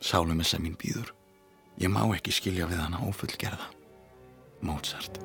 Sálum 0.00 0.38
þess 0.40 0.56
að 0.56 0.62
mín 0.64 0.76
býður. 0.80 1.10
Ég 1.76 1.90
má 1.92 2.00
ekki 2.16 2.32
skilja 2.32 2.64
við 2.64 2.80
hana 2.80 3.02
ófullgerða. 3.04 3.66
Mozart. 4.64 5.20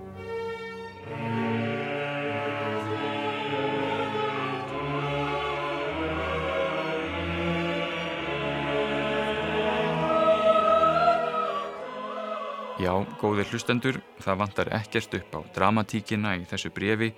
Já, 12.76 12.91
góðir 13.24 13.47
hlustendur, 13.55 14.03
það 14.20 14.41
vantar 14.43 14.76
ekkert 14.84 15.16
upp 15.24 15.32
á 15.32 15.39
dramatíkina 15.55 16.36
í 16.36 16.43
þessu 16.43 16.76
brefi 16.76 17.14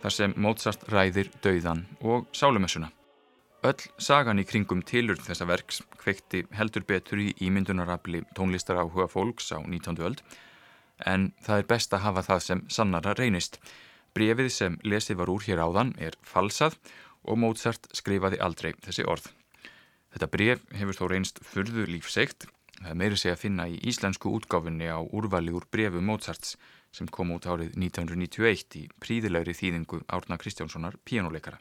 þar 0.00 0.16
sem 0.22 0.40
Mozart 0.40 0.88
ræðir 0.88 1.28
dauðan 1.44 1.84
og 2.00 2.24
sálumessuna. 2.32 2.95
Öll 3.64 3.86
sagan 3.96 4.38
í 4.38 4.44
kringum 4.44 4.82
tilurð 4.84 5.24
þessa 5.24 5.46
verks 5.48 5.80
kveikti 5.96 6.42
heldur 6.54 6.84
betur 6.84 7.22
í 7.22 7.30
ímyndunarafli 7.40 8.20
tónlistar 8.36 8.76
áhuga 8.76 9.08
fólks 9.08 9.48
á 9.48 9.58
19. 9.64 9.96
öld 10.04 10.20
en 11.04 11.30
það 11.44 11.62
er 11.62 11.68
best 11.70 11.96
að 11.96 12.04
hafa 12.04 12.22
það 12.28 12.42
sem 12.44 12.62
sannara 12.68 13.14
reynist. 13.16 13.58
Brefið 14.16 14.50
sem 14.52 14.78
lesið 14.84 15.20
var 15.20 15.32
úr 15.32 15.44
hér 15.44 15.64
áðan 15.64 15.94
er 15.98 16.16
falsað 16.24 16.76
og 17.24 17.40
Mozart 17.40 17.88
skrifaði 17.96 18.40
aldrei 18.44 18.72
þessi 18.84 19.04
orð. 19.08 19.28
Þetta 20.12 20.30
bref 20.32 20.62
hefur 20.72 21.00
þó 21.00 21.04
reynst 21.12 21.42
furðu 21.44 21.88
lífsegt. 21.90 22.46
Það 22.76 22.90
er 22.92 23.00
meiri 23.00 23.20
seg 23.20 23.34
að 23.34 23.42
finna 23.42 23.68
í 23.72 23.76
íslensku 23.88 24.32
útgáfinni 24.36 24.88
á 24.88 25.00
úrvali 25.00 25.52
úr 25.52 25.64
brefu 25.72 26.00
Mozarts 26.04 26.56
sem 26.92 27.08
kom 27.08 27.32
út 27.34 27.48
árið 27.48 27.76
1991 27.76 28.78
í 28.80 28.86
príðilegri 29.00 29.56
þýðingu 29.56 30.04
Árna 30.12 30.38
Kristjánssonar 30.40 30.96
píjónuleikara. 31.04 31.60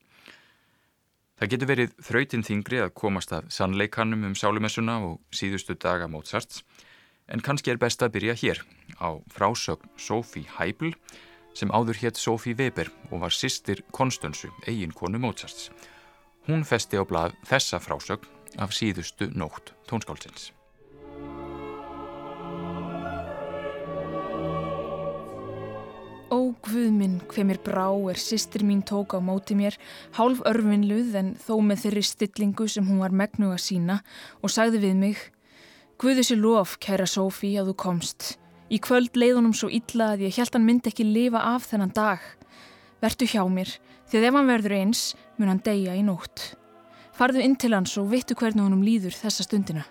Það 1.35 1.51
getur 1.51 1.67
verið 1.67 1.95
þrautinn 1.99 2.45
þingri 2.47 2.77
að 2.79 2.93
komast 2.95 3.33
að 3.35 3.49
sannleikanum 3.51 4.21
um 4.29 4.35
sálumessuna 4.39 4.99
og 5.03 5.17
síðustu 5.35 5.75
daga 5.75 6.07
Mozarts 6.07 6.63
en 7.27 7.43
kannski 7.43 7.73
er 7.73 7.81
best 7.81 8.03
að 8.05 8.13
byrja 8.15 8.35
hér 8.39 8.61
á 9.03 9.19
frásögn 9.35 9.91
Sophie 9.99 10.47
Heibel 10.55 10.93
sem 11.55 11.71
áður 11.75 11.99
hétt 11.99 12.19
Sophie 12.19 12.55
Weber 12.55 12.91
og 13.11 13.25
var 13.25 13.35
sýstir 13.35 13.83
Konstansu, 13.91 14.51
eigin 14.67 14.95
konu 14.95 15.19
Mozarts. 15.19 15.71
Hún 16.47 16.63
festi 16.63 16.99
á 16.99 17.03
blað 17.03 17.35
þessa 17.47 17.81
frásögn 17.83 18.31
af 18.61 18.71
síðustu 18.75 19.27
nótt 19.35 19.73
tónskálsins. 19.89 20.53
Ó, 26.35 26.51
Guð 26.65 26.89
minn, 26.91 27.19
hver 27.31 27.45
mér 27.47 27.61
brá 27.63 27.85
er 28.11 28.17
sýstir 28.19 28.65
mín 28.67 28.81
tók 28.83 29.13
á 29.15 29.23
móti 29.23 29.55
mér, 29.55 29.77
hálf 30.17 30.41
örfinluð 30.43 31.13
en 31.15 31.29
þó 31.39 31.61
með 31.63 31.85
þeirri 31.85 32.01
stillingu 32.03 32.65
sem 32.67 32.83
hún 32.83 32.99
var 32.99 33.15
megnu 33.15 33.53
að 33.53 33.61
sína 33.63 33.95
og 34.43 34.51
sagði 34.51 34.81
við 34.83 34.97
mig 34.99 35.21
Guð 36.01 36.19
þessi 36.19 36.35
lof, 36.35 36.73
kæra 36.83 37.05
Sófí, 37.07 37.53
að 37.55 37.69
þú 37.69 37.75
komst. 37.85 38.33
Í 38.67 38.81
kvöld 38.83 39.15
leiðunum 39.15 39.53
svo 39.55 39.69
illa 39.71 40.09
að 40.11 40.25
ég 40.25 40.35
held 40.35 40.57
hann 40.57 40.67
myndi 40.67 40.91
ekki 40.91 41.07
lifa 41.07 41.39
af 41.53 41.69
þennan 41.69 41.95
dag. 41.95 42.19
Vertu 42.99 43.29
hjá 43.31 43.45
mér, 43.47 43.71
því 44.11 44.19
að 44.19 44.27
ef 44.27 44.35
hann 44.35 44.51
verður 44.51 44.77
eins, 44.81 45.05
mun 45.37 45.53
hann 45.53 45.63
deyja 45.63 45.95
í 45.95 46.03
nótt. 46.03 46.49
Farðu 47.15 47.45
inn 47.47 47.55
til 47.55 47.71
hans 47.77 47.95
og 48.01 48.11
vittu 48.11 48.35
hvernig 48.35 48.65
honum 48.65 48.83
líður 48.83 49.15
þessa 49.15 49.47
stundina. 49.47 49.87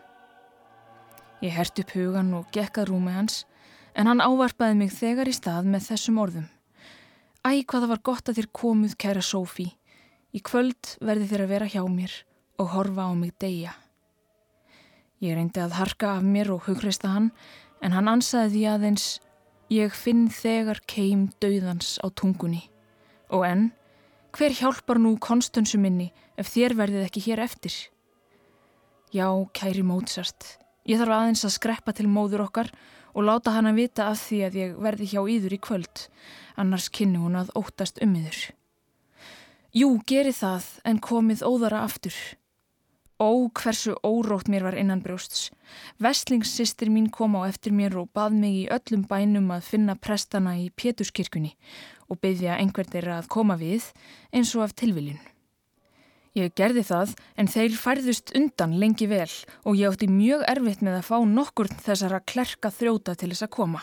Ég 1.40 1.56
hert 1.56 1.80
upp 1.80 1.96
hugan 1.96 2.34
og 2.36 2.52
gekkað 2.52 2.92
rúmi 2.92 3.16
hans 3.16 3.46
en 3.94 4.10
hann 4.10 4.22
ávarpaði 4.22 4.76
mig 4.78 4.92
þegar 4.94 5.30
í 5.30 5.34
stað 5.34 5.70
með 5.70 5.88
þessum 5.88 6.20
orðum. 6.22 6.46
Æ, 7.44 7.62
hvaða 7.68 7.90
var 7.92 8.02
gott 8.02 8.28
að 8.28 8.40
þér 8.40 8.50
komuð, 8.56 8.96
kæra 8.98 9.22
Sófí. 9.22 9.68
Í 10.34 10.40
kvöld 10.42 10.96
verði 11.04 11.28
þér 11.30 11.44
að 11.44 11.52
vera 11.52 11.70
hjá 11.70 11.82
mér 11.86 12.14
og 12.58 12.70
horfa 12.74 13.06
á 13.06 13.12
mig 13.14 13.34
deyja. 13.38 13.74
Ég 15.22 15.36
reyndi 15.36 15.62
að 15.62 15.76
harka 15.78 16.16
af 16.16 16.24
mér 16.26 16.50
og 16.54 16.66
hugreista 16.66 17.12
hann, 17.12 17.30
en 17.84 17.94
hann 17.94 18.10
ansaði 18.10 18.56
því 18.56 18.64
aðeins, 18.72 19.06
ég 19.70 19.94
finn 19.94 20.26
þegar 20.32 20.80
keim 20.90 21.28
döðans 21.40 21.98
á 22.02 22.10
tungunni. 22.10 22.64
Og 23.30 23.46
enn, 23.46 23.70
hver 24.34 24.56
hjálpar 24.56 24.98
nú 24.98 25.14
konstansu 25.22 25.78
minni 25.78 26.10
ef 26.40 26.50
þér 26.50 26.74
verðið 26.80 27.06
ekki 27.06 27.22
hér 27.28 27.44
eftir? 27.44 27.76
Já, 29.14 29.28
kæri 29.54 29.84
Mótsart, 29.86 30.56
ég 30.88 30.98
þarf 30.98 31.14
aðeins 31.20 31.44
að 31.46 31.56
skreppa 31.60 31.94
til 31.94 32.08
móður 32.10 32.48
okkar 32.48 32.72
og 33.14 33.26
láta 33.28 33.54
hana 33.54 33.72
vita 33.72 34.10
af 34.10 34.20
því 34.26 34.38
að 34.46 34.60
ég 34.60 34.76
verði 34.82 35.10
hjá 35.14 35.20
yður 35.22 35.56
í 35.56 35.60
kvöld, 35.62 36.06
annars 36.60 36.90
kynni 36.90 37.22
hún 37.22 37.38
að 37.38 37.52
óttast 37.58 38.02
um 38.04 38.14
yður. 38.18 38.40
Jú, 39.74 39.88
geri 40.06 40.30
það 40.34 40.66
en 40.86 41.00
komið 41.02 41.42
óðara 41.46 41.82
aftur. 41.86 42.14
Ó, 43.18 43.50
hversu 43.54 43.94
órótt 44.06 44.50
mér 44.50 44.66
var 44.66 44.76
innan 44.78 45.02
brjósts. 45.02 45.50
Vestlingssistir 46.02 46.90
mín 46.90 47.10
kom 47.10 47.34
á 47.38 47.46
eftir 47.46 47.74
mér 47.74 47.94
og 47.98 48.10
bað 48.14 48.38
mig 48.38 48.54
í 48.64 48.70
öllum 48.70 49.04
bænum 49.10 49.50
að 49.54 49.68
finna 49.70 49.94
prestana 49.94 50.56
í 50.58 50.70
Péturskirkunni 50.70 51.54
og 52.10 52.20
byggja 52.22 52.58
einhver 52.58 52.90
þeirra 52.90 53.20
að 53.22 53.30
koma 53.34 53.58
við 53.58 53.90
eins 54.34 54.54
og 54.58 54.66
af 54.66 54.74
tilviljun. 54.78 55.33
Ég 56.34 56.50
gerði 56.58 56.82
það 56.82 57.12
en 57.38 57.46
þeir 57.46 57.74
færðust 57.78 58.32
undan 58.34 58.72
lengi 58.82 59.06
vel 59.06 59.30
og 59.62 59.76
ég 59.78 59.92
átti 59.92 60.08
mjög 60.10 60.40
erfitt 60.50 60.80
með 60.82 60.96
að 60.98 61.04
fá 61.06 61.18
nokkur 61.30 61.68
þessara 61.84 62.18
klerka 62.26 62.72
þrjóta 62.74 63.14
til 63.14 63.28
þess 63.30 63.46
að 63.46 63.52
koma. 63.54 63.82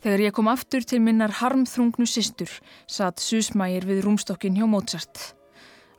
Þegar 0.00 0.22
ég 0.24 0.32
kom 0.32 0.48
aftur 0.48 0.86
til 0.88 1.02
minnar 1.04 1.34
harmþrungnu 1.42 2.06
sistur 2.08 2.54
satt 2.88 3.20
susmægir 3.20 3.84
við 3.84 4.00
rúmstokkin 4.06 4.56
hjá 4.56 4.64
Mozart. 4.64 5.34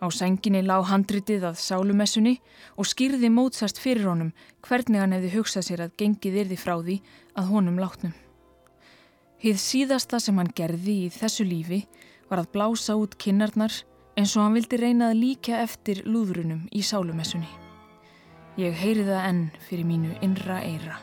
Á 0.02 0.10
senginni 0.10 0.64
lág 0.66 0.88
handritið 0.90 1.46
að 1.52 1.62
sálumessunni 1.62 2.40
og 2.74 2.90
skýrði 2.90 3.30
Mozart 3.30 3.78
fyrir 3.78 4.10
honum 4.10 4.34
hvernig 4.66 4.98
hann 4.98 5.14
hefði 5.14 5.36
hugsað 5.36 5.68
sér 5.68 5.86
að 5.86 5.94
gengið 6.02 6.42
yrði 6.42 6.58
frá 6.58 6.74
því 6.82 6.98
að 7.38 7.54
honum 7.54 7.78
látnum. 7.78 8.18
Hið 9.46 9.62
síðasta 9.62 10.18
sem 10.18 10.42
hann 10.42 10.50
gerði 10.58 11.04
í 11.06 11.14
þessu 11.14 11.46
lífi 11.46 11.84
var 12.32 12.42
að 12.42 12.50
blása 12.58 12.98
út 12.98 13.14
kinnarnar 13.22 13.78
eins 14.18 14.36
og 14.36 14.46
hann 14.46 14.58
vildi 14.58 14.80
reyna 14.82 15.12
að 15.12 15.22
líka 15.22 15.62
eftir 15.64 16.04
lúðrunum 16.06 16.66
í 16.72 16.84
sálumessunni. 16.84 17.50
Ég 18.60 18.76
heyri 18.76 19.06
það 19.08 19.28
enn 19.30 19.46
fyrir 19.68 19.88
mínu 19.88 20.18
innra 20.26 20.60
eira. 20.66 21.00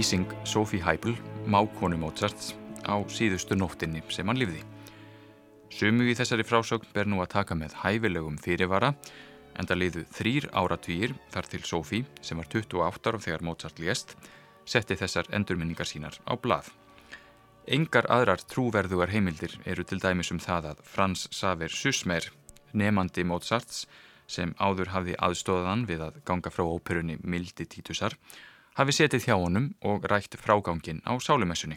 Lýsing 0.00 0.32
Sophie 0.44 0.80
Heibel, 0.80 1.12
mákonu 1.44 1.98
Mozarts, 2.00 2.54
á 2.88 2.96
síðustu 3.12 3.52
nóttinni 3.52 4.00
sem 4.08 4.24
hann 4.24 4.38
lifði. 4.40 4.62
Sumu 5.68 6.06
í 6.08 6.14
þessari 6.16 6.46
frásögn 6.48 6.88
ber 6.94 7.10
nú 7.10 7.18
að 7.20 7.34
taka 7.34 7.52
með 7.58 7.74
hæfilegum 7.82 8.38
fyrirvara 8.40 8.94
en 9.60 9.68
það 9.68 9.80
liðu 9.82 10.06
þrýr 10.16 10.46
áratvíir 10.56 11.12
þar 11.34 11.50
til 11.52 11.60
Sophie, 11.68 12.08
sem 12.24 12.40
var 12.40 12.48
28 12.48 13.12
ára 13.12 13.20
þegar 13.26 13.44
Mozart 13.44 13.82
lést, 13.84 14.16
setti 14.64 14.96
þessar 14.96 15.28
endurminningar 15.36 15.90
sínar 15.92 16.16
á 16.24 16.32
blað. 16.32 16.72
Engar 17.68 18.08
aðrar 18.08 18.40
trúverðugar 18.40 19.12
heimildir 19.12 19.58
eru 19.68 19.84
til 19.84 20.00
dæmis 20.00 20.32
um 20.32 20.40
það 20.40 20.72
að 20.72 20.84
Frans 20.94 21.28
Saver 21.28 21.68
Susmer, 21.68 22.32
nefandi 22.72 23.28
Mozarts, 23.28 23.84
sem 24.24 24.56
áður 24.56 24.94
hafði 24.96 25.20
aðstóðan 25.20 25.84
við 25.84 26.08
að 26.08 26.22
ganga 26.24 26.54
frá 26.54 26.64
óperunni 26.64 27.20
Mildi 27.20 27.68
Títusar, 27.68 28.16
hafi 28.80 28.94
setið 28.96 29.26
hjá 29.28 29.34
honum 29.36 29.66
og 29.84 30.06
rætt 30.08 30.38
frágangin 30.40 31.02
á 31.04 31.12
sálumessunni. 31.20 31.76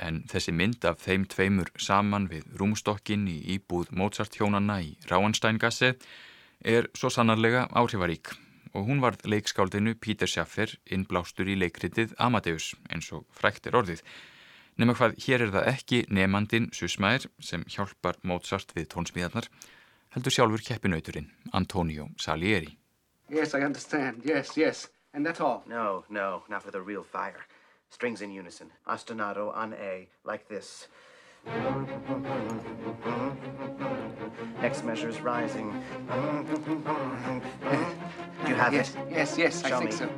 En 0.00 0.24
þessi 0.26 0.50
mynd 0.56 0.82
af 0.88 0.98
þeim 1.04 1.26
tveimur 1.30 1.70
saman 1.78 2.26
við 2.30 2.48
rúmstokkin 2.58 3.28
í 3.30 3.36
íbúð 3.54 3.92
Mozart 3.94 4.34
hjónanna 4.34 4.80
í 4.82 4.96
Ráansteingasse 5.06 5.92
er 6.66 6.90
svo 6.98 7.12
sannarlega 7.14 7.68
áhrifarík 7.70 8.32
og 8.74 8.88
hún 8.88 9.02
varð 9.04 9.22
leikskáldinu 9.30 9.94
Pítur 10.02 10.30
Sjaffer 10.30 10.74
innblástur 10.90 11.46
í 11.46 11.58
leikritið 11.60 12.16
Amadeus 12.18 12.72
eins 12.90 13.12
og 13.14 13.26
frækt 13.30 13.70
er 13.70 13.78
orðið. 13.78 14.02
Nefna 14.78 14.96
hvað 14.98 15.18
hér 15.22 15.46
er 15.46 15.54
það 15.54 15.72
ekki 15.76 16.04
nefnandin 16.10 16.70
Susmæður 16.74 17.30
sem 17.38 17.66
hjálpar 17.70 18.18
Mozart 18.26 18.74
við 18.74 18.90
tónsmíðarnar, 18.94 19.46
heldur 20.16 20.34
sjálfur 20.34 20.64
keppinauturinn 20.66 21.30
Antonio 21.52 22.08
Salieri. 22.18 22.74
Yes, 23.30 23.54
I 23.54 23.62
understand. 23.62 24.24
Yes, 24.26 24.56
yes. 24.58 24.88
And 25.12 25.26
that's 25.26 25.40
all. 25.40 25.62
No, 25.66 26.04
no, 26.08 26.42
not 26.48 26.62
for 26.62 26.70
the 26.70 26.80
real 26.80 27.02
fire. 27.02 27.46
Strings 27.90 28.22
in 28.22 28.30
unison. 28.30 28.70
Ostinato 28.86 29.54
on 29.54 29.74
A, 29.74 30.08
like 30.24 30.48
this. 30.48 30.86
Next 34.62 34.84
measure 34.84 35.08
is 35.08 35.20
rising. 35.20 35.82
You 38.46 38.54
have 38.54 38.72
yes, 38.72 38.94
it? 38.94 38.98
Yes, 39.10 39.38
yes, 39.38 39.66
Show 39.66 39.76
I 39.76 39.78
think 39.78 39.90
me. 39.90 39.96
so. 39.96 40.08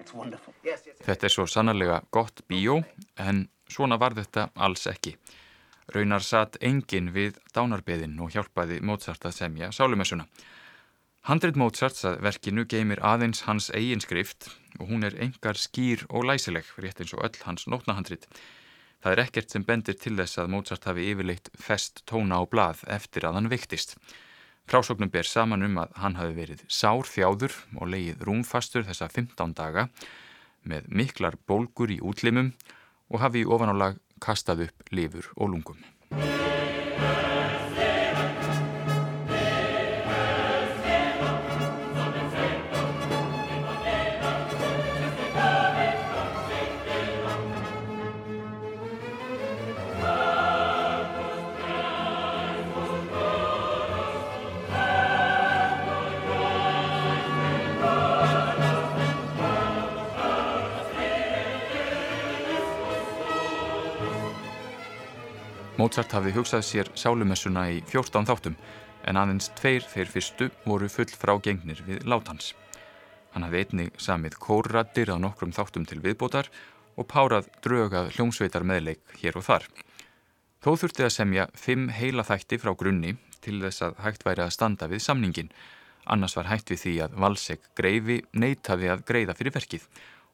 It's 0.00 0.14
wonderful. 0.14 0.54
Yes, 0.64 0.82
yes. 0.86 0.96
Þetta 1.06 1.26
er 1.26 1.32
svo 1.32 1.46
sannarlega 1.46 2.02
gott 2.12 2.42
bíó 2.48 2.82
en 3.16 3.48
svona 3.70 3.96
var 3.96 4.14
þetta 4.18 4.50
alls 4.56 4.86
ekki. 4.90 5.16
Raunar 5.92 6.24
satt 6.24 6.56
engin 6.64 7.10
við 7.12 7.36
dánarbeðin 7.52 8.16
og 8.24 8.32
hjálpaði 8.32 8.80
Mozart 8.80 9.24
að 9.28 9.36
semja 9.36 9.70
sálumessuna. 9.74 10.24
Handrit 11.28 11.56
Mozarts 11.60 12.04
að 12.08 12.18
verkinu 12.24 12.64
geymir 12.68 13.00
aðeins 13.04 13.44
hans 13.48 13.70
eigin 13.72 14.02
skrift 14.04 14.50
og 14.78 14.90
hún 14.90 15.04
er 15.04 15.16
engar 15.20 15.56
skýr 15.60 16.06
og 16.08 16.26
læsileg, 16.28 16.66
rétt 16.80 17.00
eins 17.00 17.14
og 17.16 17.24
öll 17.24 17.40
hans 17.44 17.64
nótnahandrit. 17.68 18.28
Það 19.04 19.12
er 19.12 19.22
ekkert 19.26 19.52
sem 19.52 19.64
bendir 19.64 19.96
til 20.00 20.14
þess 20.16 20.40
að 20.40 20.52
Mozart 20.52 20.84
hafi 20.88 21.10
yfirleitt 21.12 21.50
fest 21.60 22.04
tóna 22.08 22.40
á 22.40 22.44
blað 22.48 22.84
eftir 22.88 23.28
að 23.28 23.38
hann 23.38 23.50
viktist. 23.52 23.98
Frásóknum 24.64 25.12
ber 25.12 25.28
saman 25.28 25.64
um 25.66 25.76
að 25.82 25.96
hann 26.00 26.16
hafi 26.16 26.36
verið 26.38 26.62
sár 26.72 27.04
þjáður 27.04 27.56
og 27.76 27.90
leið 27.92 28.24
rúmfastur 28.24 28.86
þessa 28.88 29.10
15 29.12 29.52
daga 29.56 29.90
með 30.64 30.88
miklar 30.88 31.36
bólgur 31.44 31.92
í 31.92 32.00
útlimum 32.00 32.54
og 33.12 33.20
hafi 33.20 33.44
í 33.44 33.48
ofanálag 33.48 34.00
kastað 34.20 34.68
upp 34.68 34.94
lifur 34.94 35.32
og 35.36 35.54
lungum. 35.54 35.80
Mozart 65.84 66.14
hafði 66.16 66.30
hugsað 66.32 66.62
sér 66.64 66.88
sálumessuna 66.96 67.66
í 67.68 67.80
14 67.90 68.24
þáttum 68.24 68.54
en 69.04 69.18
aðeins 69.20 69.50
tveir 69.58 69.84
þeir 69.84 70.08
fyrstu 70.08 70.46
voru 70.64 70.86
full 70.88 71.10
frá 71.12 71.34
gengnir 71.44 71.82
við 71.84 72.06
látans. 72.08 72.54
Hann 73.34 73.44
hafði 73.44 73.60
einnig 73.60 73.98
samið 74.00 74.38
kórraddir 74.40 75.12
á 75.12 75.20
nokkrum 75.20 75.52
þáttum 75.52 75.84
til 75.84 75.98
viðbótar 76.00 76.48
og 76.96 77.08
párað 77.10 77.50
drögað 77.66 78.14
hljómsveitar 78.14 78.64
meðleik 78.64 79.18
hér 79.20 79.36
og 79.36 79.44
þar. 79.44 79.66
Þó 80.64 80.70
þurfti 80.80 81.04
að 81.04 81.12
semja 81.18 81.46
fimm 81.52 81.90
heila 81.92 82.24
þætti 82.24 82.60
frá 82.62 82.72
grunni 82.80 83.18
til 83.44 83.58
þess 83.66 83.84
að 83.84 84.00
hægt 84.06 84.24
væri 84.24 84.46
að 84.46 84.54
standa 84.56 84.88
við 84.88 85.04
samningin. 85.04 85.52
Annars 86.08 86.38
var 86.38 86.48
hægt 86.48 86.72
við 86.72 86.80
því 86.86 86.94
að 87.04 87.20
Valsek 87.26 87.68
greifi 87.76 88.22
neytaði 88.32 88.88
að 88.94 89.04
greiða 89.12 89.36
fyrir 89.36 89.58
verkið 89.60 89.84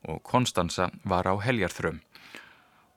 og 0.07 0.23
Konstanza 0.23 0.93
var 1.03 1.27
á 1.27 1.35
heljarþröm. 1.43 1.99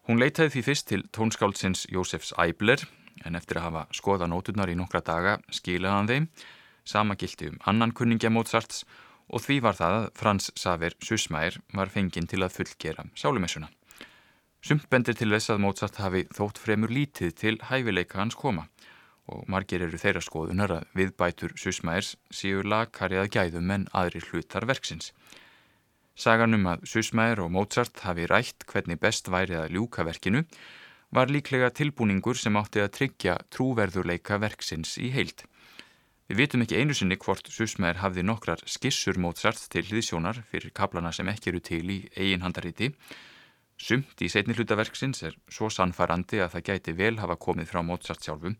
Hún 0.03 0.19
leitaði 0.19 0.51
því 0.51 0.61
fyrst 0.67 0.87
til 0.89 1.05
tónskáldsins 1.15 1.85
Jósefs 1.87 2.33
Æbler 2.35 2.81
en 3.23 3.37
eftir 3.39 3.59
að 3.59 3.69
hafa 3.69 3.83
skoða 3.95 4.27
nóturnar 4.27 4.67
í 4.67 4.75
nokkra 4.75 4.99
daga 4.99 5.37
skilaði 5.47 5.95
hann 5.95 6.09
þeim, 6.09 6.25
sama 6.83 7.15
gildi 7.15 7.47
um 7.53 7.61
annan 7.71 7.93
kunningja 7.95 8.31
Mozarts 8.33 8.81
og 9.31 9.45
því 9.45 9.61
var 9.63 9.77
það 9.77 9.95
að 9.99 10.07
Frans 10.19 10.49
Saver 10.59 10.97
Susmæir 10.99 11.55
var 11.71 11.91
fenginn 11.93 12.27
til 12.27 12.41
að 12.43 12.57
fullgera 12.57 13.05
sálumessuna. 13.15 13.69
Sumt 14.63 14.89
bendir 14.91 15.15
til 15.15 15.31
þess 15.31 15.53
að 15.55 15.63
Mozart 15.63 16.01
hafi 16.03 16.25
þótt 16.35 16.59
fremur 16.59 16.91
lítið 16.91 17.31
til 17.39 17.55
hæfileika 17.69 18.19
hans 18.19 18.35
koma 18.35 18.67
og 19.31 19.47
margir 19.47 19.85
eru 19.87 19.95
þeirra 19.95 20.19
skoðunar 20.23 20.75
að 20.81 20.99
viðbætur 20.99 21.55
Susmæirs 21.55 22.17
séu 22.27 22.59
lagkari 22.67 23.21
að 23.21 23.31
gæðum 23.37 23.71
en 23.71 23.87
aðrir 23.95 24.27
hlutar 24.33 24.67
verksins. 24.67 25.13
Sagan 26.14 26.53
um 26.53 26.68
að 26.70 26.84
Susmæður 26.86 27.47
og 27.47 27.53
Mozart 27.55 28.03
hafi 28.05 28.28
rætt 28.30 28.68
hvernig 28.70 28.99
best 29.01 29.32
væri 29.34 29.55
að 29.57 29.74
ljúka 29.74 30.05
verkinu 30.05 30.43
var 31.14 31.32
líklega 31.34 31.72
tilbúningur 31.74 32.38
sem 32.38 32.53
átti 32.57 32.84
að 32.84 32.93
tryggja 32.97 33.39
trúverðurleika 33.53 34.38
verksins 34.41 34.93
í 35.01 35.09
heild. 35.14 35.41
Við 36.30 36.39
vitum 36.39 36.64
ekki 36.66 36.78
einu 36.78 36.93
sinni 36.97 37.18
hvort 37.18 37.49
Susmæður 37.49 38.03
hafði 38.03 38.28
nokkrar 38.30 38.61
skissur 38.70 39.18
Mozart 39.18 39.66
til 39.74 39.84
hliðsjónar 39.89 40.43
fyrir 40.51 40.74
kaplana 40.74 41.11
sem 41.11 41.30
ekki 41.34 41.49
eru 41.49 41.61
til 41.66 41.84
í 41.89 41.99
eiginhandaríti. 42.14 42.93
Sumt 43.82 44.22
í 44.22 44.30
setni 44.30 44.53
hlutaverksins 44.53 45.26
er 45.26 45.38
svo 45.49 45.72
sannfærandi 45.74 46.45
að 46.45 46.55
það 46.55 46.68
gæti 46.70 46.97
vel 46.97 47.16
hafa 47.22 47.41
komið 47.41 47.74
frá 47.74 47.82
Mozart 47.82 48.22
sjálfum 48.22 48.59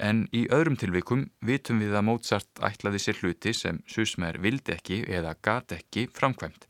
en 0.00 0.24
í 0.36 0.46
öðrum 0.52 0.78
tilvikum 0.80 1.26
vitum 1.44 1.80
við 1.82 1.94
að 1.98 2.06
Mozart 2.08 2.62
ætlaði 2.64 3.02
sér 3.04 3.20
hluti 3.20 3.52
sem 3.56 3.82
Susmæður 3.90 4.40
vildi 4.46 4.74
ekki 4.76 5.02
eða 5.08 5.36
gat 5.44 5.76
ekki 5.76 6.08
framkvæmt. 6.16 6.66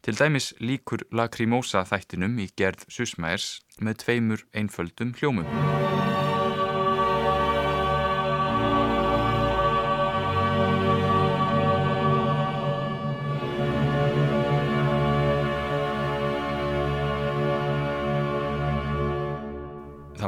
Til 0.00 0.16
dæmis 0.16 0.54
líkur 0.64 1.04
Lacrimosa 1.12 1.84
þættinum 1.84 2.38
í 2.40 2.48
gerð 2.56 2.86
Susmæðers 2.88 3.60
með 3.84 4.00
tveimur 4.04 4.46
einföldum 4.56 5.12
hljómum. 5.20 6.29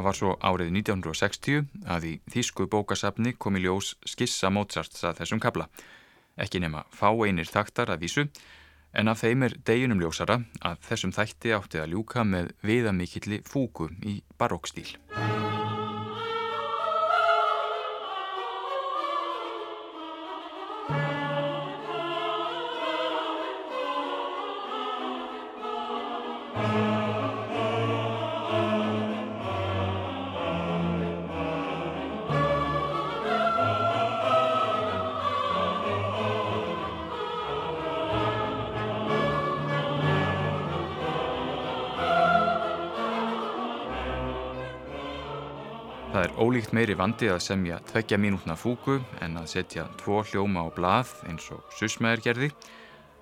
Það 0.03 0.09
var 0.09 0.17
svo 0.17 0.31
árið 0.43 0.71
1960 0.75 1.61
að 1.87 2.05
í 2.09 2.11
Þísku 2.33 2.65
bókasafni 2.67 3.31
kom 3.39 3.55
í 3.55 3.61
ljós 3.63 3.93
skissa 4.03 4.49
Mozarts 4.51 5.05
að 5.07 5.21
þessum 5.21 5.39
kabla. 5.39 5.69
Ekki 6.35 6.59
nema 6.59 6.81
fá 6.91 7.07
einir 7.23 7.47
taktar 7.47 7.93
að 7.93 8.03
vísu, 8.03 8.25
en 8.91 9.07
af 9.07 9.23
þeim 9.23 9.47
er 9.47 9.55
deginum 9.63 10.03
ljósara 10.03 10.41
að 10.59 10.83
þessum 10.89 11.13
þætti 11.15 11.55
átti 11.55 11.79
að 11.79 11.95
ljúka 11.95 12.27
með 12.27 12.51
viðamikilli 12.67 13.39
fúku 13.47 13.87
í 14.03 14.19
barókstíl. 14.35 14.91
Ólíkt 46.53 46.75
meiri 46.77 46.93
vandi 46.93 47.25
að 47.33 47.39
semja 47.41 47.79
tveggja 47.89 48.17
mínútna 48.21 48.53
fúku 48.53 48.99
en 49.25 49.39
að 49.39 49.47
setja 49.49 49.87
tvo 49.97 50.19
hljóma 50.21 50.61
á 50.61 50.69
blað 50.69 51.13
eins 51.25 51.47
og 51.49 51.63
susmæður 51.73 52.21
gerði. 52.27 52.49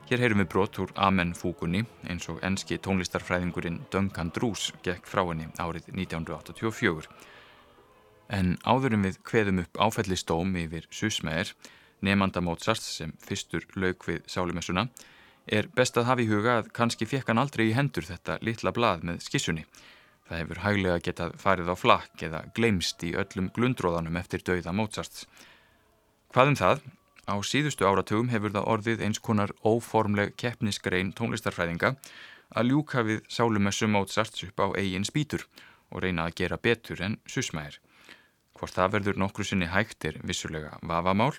Hér 0.09 0.23
heyrum 0.25 0.41
við 0.41 0.49
brot 0.51 0.79
úr 0.83 0.91
Amen 0.99 1.31
fúkunni 1.37 1.85
eins 2.11 2.27
og 2.27 2.41
enski 2.43 2.75
tónlistarfræðingurinn 2.83 3.77
Duncan 3.93 4.33
Drews 4.35 4.73
gekk 4.83 5.07
frá 5.07 5.21
henni 5.29 5.47
árið 5.63 5.87
1984. 5.93 7.07
En 8.35 8.57
áðurum 8.67 9.07
við 9.07 9.21
kveðum 9.23 9.63
upp 9.63 9.79
áfællistóm 9.79 10.51
yfir 10.65 10.89
susmæður, 10.91 11.53
nefnanda 12.03 12.43
Mozart 12.43 12.83
sem 12.83 13.15
fyrstur 13.23 13.63
lauk 13.79 14.03
við 14.09 14.27
sálumessuna, 14.27 14.89
er 15.47 15.71
best 15.71 15.95
að 15.95 16.09
hafa 16.11 16.25
í 16.25 16.27
huga 16.27 16.59
að 16.59 16.75
kannski 16.75 17.07
fekk 17.07 17.31
hann 17.31 17.45
aldrei 17.45 17.69
í 17.69 17.77
hendur 17.79 18.11
þetta 18.11 18.41
litla 18.43 18.75
blað 18.75 19.07
með 19.07 19.23
skissunni. 19.23 19.63
Það 20.31 20.39
hefur 20.39 20.59
hæglega 20.63 20.99
getað 21.03 21.33
farið 21.41 21.69
á 21.69 21.75
flakk 21.75 22.21
eða 22.23 22.39
gleimst 22.55 23.01
í 23.03 23.09
öllum 23.19 23.49
glundróðanum 23.51 24.15
eftir 24.15 24.39
dauða 24.47 24.71
Mozarts. 24.71 25.25
Hvað 26.31 26.51
um 26.51 26.55
það? 26.55 26.85
Á 27.27 27.35
síðustu 27.43 27.83
áratugum 27.83 28.29
hefur 28.31 28.53
það 28.55 28.69
orðið 28.71 29.03
eins 29.03 29.19
konar 29.19 29.51
óformleg 29.67 30.31
keppnisgrein 30.39 31.11
tónlistarfræðinga 31.17 31.97
að 32.55 32.71
ljúka 32.71 33.03
við 33.03 33.19
sálumessu 33.27 33.89
Mozarts 33.91 34.45
upp 34.47 34.63
á 34.63 34.71
eigin 34.79 35.03
spýtur 35.03 35.43
og 35.91 36.05
reyna 36.05 36.29
að 36.29 36.37
gera 36.39 36.59
betur 36.63 37.03
en 37.03 37.19
susmæðir. 37.27 37.81
Hvort 38.55 38.79
það 38.79 38.95
verður 38.95 39.21
nokkru 39.25 39.43
sinni 39.43 39.67
hægt 39.67 40.07
er 40.07 40.21
vissulega 40.23 40.79
vafamál, 40.79 41.35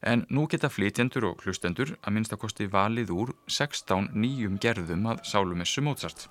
En 0.00 0.22
nú 0.32 0.46
geta 0.48 0.70
flytjendur 0.72 1.26
og 1.28 1.42
hlustendur 1.44 1.90
að 2.00 2.14
minnstakosti 2.16 2.70
valið 2.72 3.10
úr 3.12 3.34
16 3.52 4.14
nýjum 4.16 4.56
gerðum 4.56 5.10
að 5.12 5.20
sálumessu 5.28 5.84
Mozart 5.84 6.24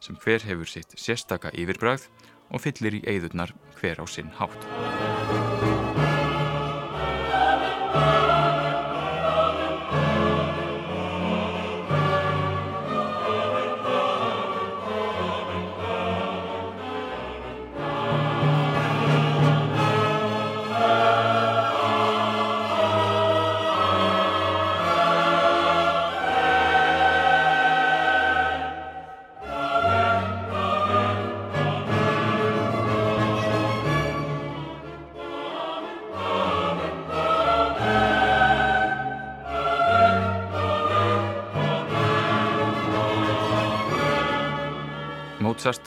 sem 0.00 0.16
hver 0.22 0.44
hefur 0.46 0.68
sitt 0.70 0.94
sérstaka 0.98 1.52
yfirbræð 1.54 2.08
og 2.50 2.62
fyllir 2.64 3.00
í 3.00 3.04
eigðurnar 3.06 3.54
hver 3.80 4.00
á 4.02 4.04
sinn 4.08 4.32
hátt. 4.38 6.17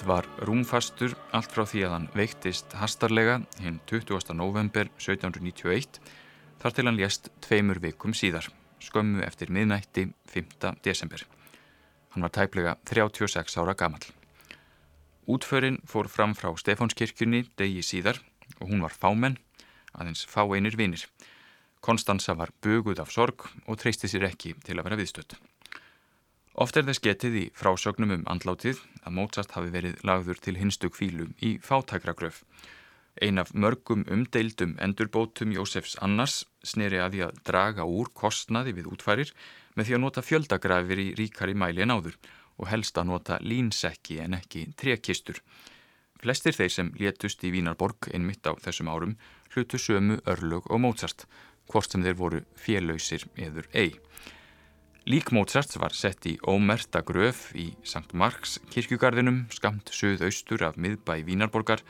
Mozart 0.01 0.25
var 0.25 0.47
rúmfastur 0.47 1.11
allt 1.29 1.51
frá 1.53 1.61
því 1.61 1.81
að 1.85 1.91
hann 1.93 2.05
veiktist 2.17 2.71
hastarlega 2.73 3.35
hinn 3.61 3.75
20. 3.85 4.33
november 4.33 4.87
1791 4.97 5.99
þar 6.57 6.73
til 6.73 6.85
hann 6.87 6.97
lést 6.97 7.29
tveimur 7.45 7.77
vikum 7.83 8.15
síðar, 8.17 8.47
skömmu 8.81 9.21
eftir 9.21 9.53
miðnætti 9.53 10.07
5. 10.33 10.73
desember. 10.81 11.21
Hann 12.15 12.25
var 12.25 12.33
tæplega 12.33 12.75
36 12.89 13.59
ára 13.61 13.77
gamal. 13.77 14.01
Útförin 15.29 15.77
fór 15.85 16.09
fram 16.09 16.33
frá 16.33 16.49
Stefánskirkjunni 16.57 17.45
degi 17.53 17.85
síðar 17.85 18.23
og 18.57 18.73
hún 18.73 18.81
var 18.81 18.97
fámenn, 18.97 19.37
aðeins 19.93 20.25
fá 20.25 20.47
einir 20.49 20.79
vinir. 20.81 21.05
Konstanza 21.79 22.33
var 22.33 22.49
buguð 22.63 23.05
af 23.05 23.13
sorg 23.13 23.51
og 23.67 23.77
treysti 23.77 24.09
sér 24.09 24.31
ekki 24.33 24.57
til 24.65 24.79
að 24.79 24.89
vera 24.89 25.03
viðstödd. 25.03 25.37
Oft 26.59 26.75
er 26.75 26.83
þess 26.83 26.99
getið 26.99 27.35
í 27.39 27.45
frásögnum 27.55 28.11
um 28.11 28.23
andlátið 28.27 28.81
að 29.05 29.15
Mozart 29.15 29.53
hafi 29.55 29.71
verið 29.71 30.01
lagður 30.03 30.39
til 30.43 30.57
hinstu 30.59 30.89
kvílu 30.91 31.29
í 31.39 31.55
fátækragröf. 31.63 32.41
Ein 33.23 33.39
af 33.39 33.53
mörgum 33.55 34.03
umdeildum 34.11 34.75
endurbótum 34.83 35.53
Jósefs 35.55 35.95
Annars 36.03 36.43
sneri 36.63 36.99
að 36.99 37.15
því 37.15 37.23
að 37.27 37.39
draga 37.47 37.87
úr 37.87 38.11
kostnaði 38.15 38.75
við 38.75 38.91
útfærir 38.91 39.31
með 39.75 39.87
því 39.87 39.95
að 39.95 40.03
nota 40.03 40.23
fjöldagrafir 40.27 40.99
í 40.99 41.07
ríkari 41.19 41.55
mæli 41.55 41.85
en 41.85 41.95
áður 41.95 42.19
og 42.59 42.67
helst 42.67 42.99
að 42.99 43.09
nota 43.13 43.39
línsekki 43.39 44.19
en 44.19 44.35
ekki 44.35 44.67
trekistur. 44.75 45.39
Flestir 46.21 46.53
þeir 46.53 46.75
sem 46.75 46.91
létust 46.99 47.43
í 47.47 47.53
Vínarborg 47.55 48.11
einmitt 48.11 48.45
á 48.45 48.53
þessum 48.59 48.91
árum 48.91 49.15
hlutu 49.55 49.79
sömu 49.79 50.19
örlög 50.27 50.67
og 50.69 50.83
Mozart, 50.83 51.25
hvort 51.71 51.91
sem 51.91 52.03
þeir 52.03 52.19
voru 52.19 52.43
félöysir 52.59 53.25
eður 53.39 53.71
ei. 53.71 53.95
Lík 55.09 55.31
Mozart 55.33 55.73
var 55.81 55.95
sett 55.97 56.27
í 56.29 56.35
ómerta 56.45 56.99
gröf 57.01 57.47
í 57.57 57.71
St. 57.81 58.11
Marks 58.13 58.59
kirkjugarðinum 58.69 59.47
skamt 59.49 59.89
söðaustur 59.89 60.61
af 60.67 60.77
miðbæ 60.77 61.23
Vínarborgar 61.25 61.81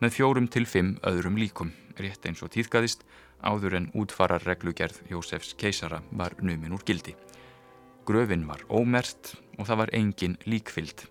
með 0.00 0.14
fjórum 0.16 0.48
til 0.48 0.64
fimm 0.64 0.94
öðrum 1.04 1.36
líkum, 1.36 1.74
rétt 2.00 2.24
eins 2.24 2.40
og 2.40 2.54
tíðgæðist 2.56 3.04
áður 3.44 3.76
en 3.82 3.90
útfarar 3.92 4.48
reglugerð 4.48 5.02
Jósefs 5.12 5.52
keisara 5.60 6.00
var 6.08 6.38
numin 6.40 6.72
úr 6.72 6.80
gildi. 6.88 7.12
Gröfin 8.08 8.48
var 8.48 8.64
ómert 8.72 9.34
og 9.58 9.68
það 9.68 9.82
var 9.84 9.96
engin 10.00 10.40
líkfylld. 10.48 11.04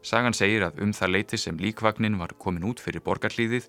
Sagan 0.00 0.32
segir 0.32 0.64
að 0.64 0.80
um 0.80 0.96
það 0.96 1.12
leiti 1.12 1.36
sem 1.36 1.60
líkvagnin 1.60 2.16
var 2.16 2.32
komin 2.40 2.64
út 2.72 2.80
fyrir 2.80 3.04
borgarlíðið 3.04 3.68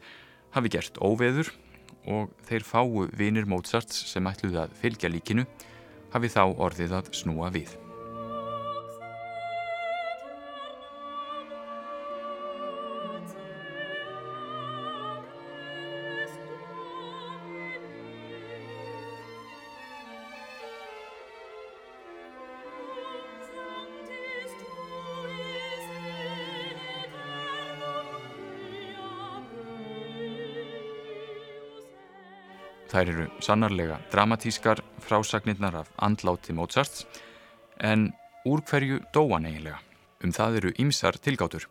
hafi 0.55 0.77
gert 0.79 1.03
óveður 1.03 1.51
og 2.07 2.31
þeir 2.47 2.63
fáu 2.63 3.09
vinir 3.11 3.51
Mozarts 3.51 4.05
sem 4.13 4.31
ætluði 4.31 4.63
að 4.63 4.79
fylgja 4.79 5.11
líkinu 5.11 5.43
hafi 6.13 6.31
þá 6.31 6.43
orðið 6.55 6.95
að 7.01 7.11
snúa 7.15 7.51
við. 7.53 7.75
Þær 32.87 33.09
eru 33.11 33.25
sannarlega 33.43 33.97
dramatískar 34.09 34.79
frásagnirnar 35.07 35.81
af 35.81 35.91
andláti 36.03 36.53
Mozarts 36.53 37.05
en 37.79 38.11
úr 38.45 38.63
hverju 38.67 39.01
dóan 39.15 39.47
eiginlega. 39.47 39.79
Um 40.23 40.33
það 40.33 40.59
eru 40.59 40.73
ýmsar 40.81 41.19
tilgátur. 41.21 41.67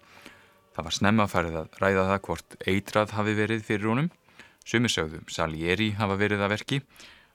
Það 0.76 0.87
var 0.87 0.97
snemmaferðið 0.99 1.59
að 1.61 1.78
ræða 1.82 2.09
það 2.11 2.22
hvort 2.26 2.57
eitrað 2.72 3.14
hafi 3.16 3.34
verið 3.37 3.62
fyrir 3.66 3.91
honum, 3.91 4.11
sumisögðum 4.66 5.30
Salieri 5.32 5.93
hafa 5.99 6.18
verið 6.20 6.45
að 6.45 6.53
verki, 6.53 6.80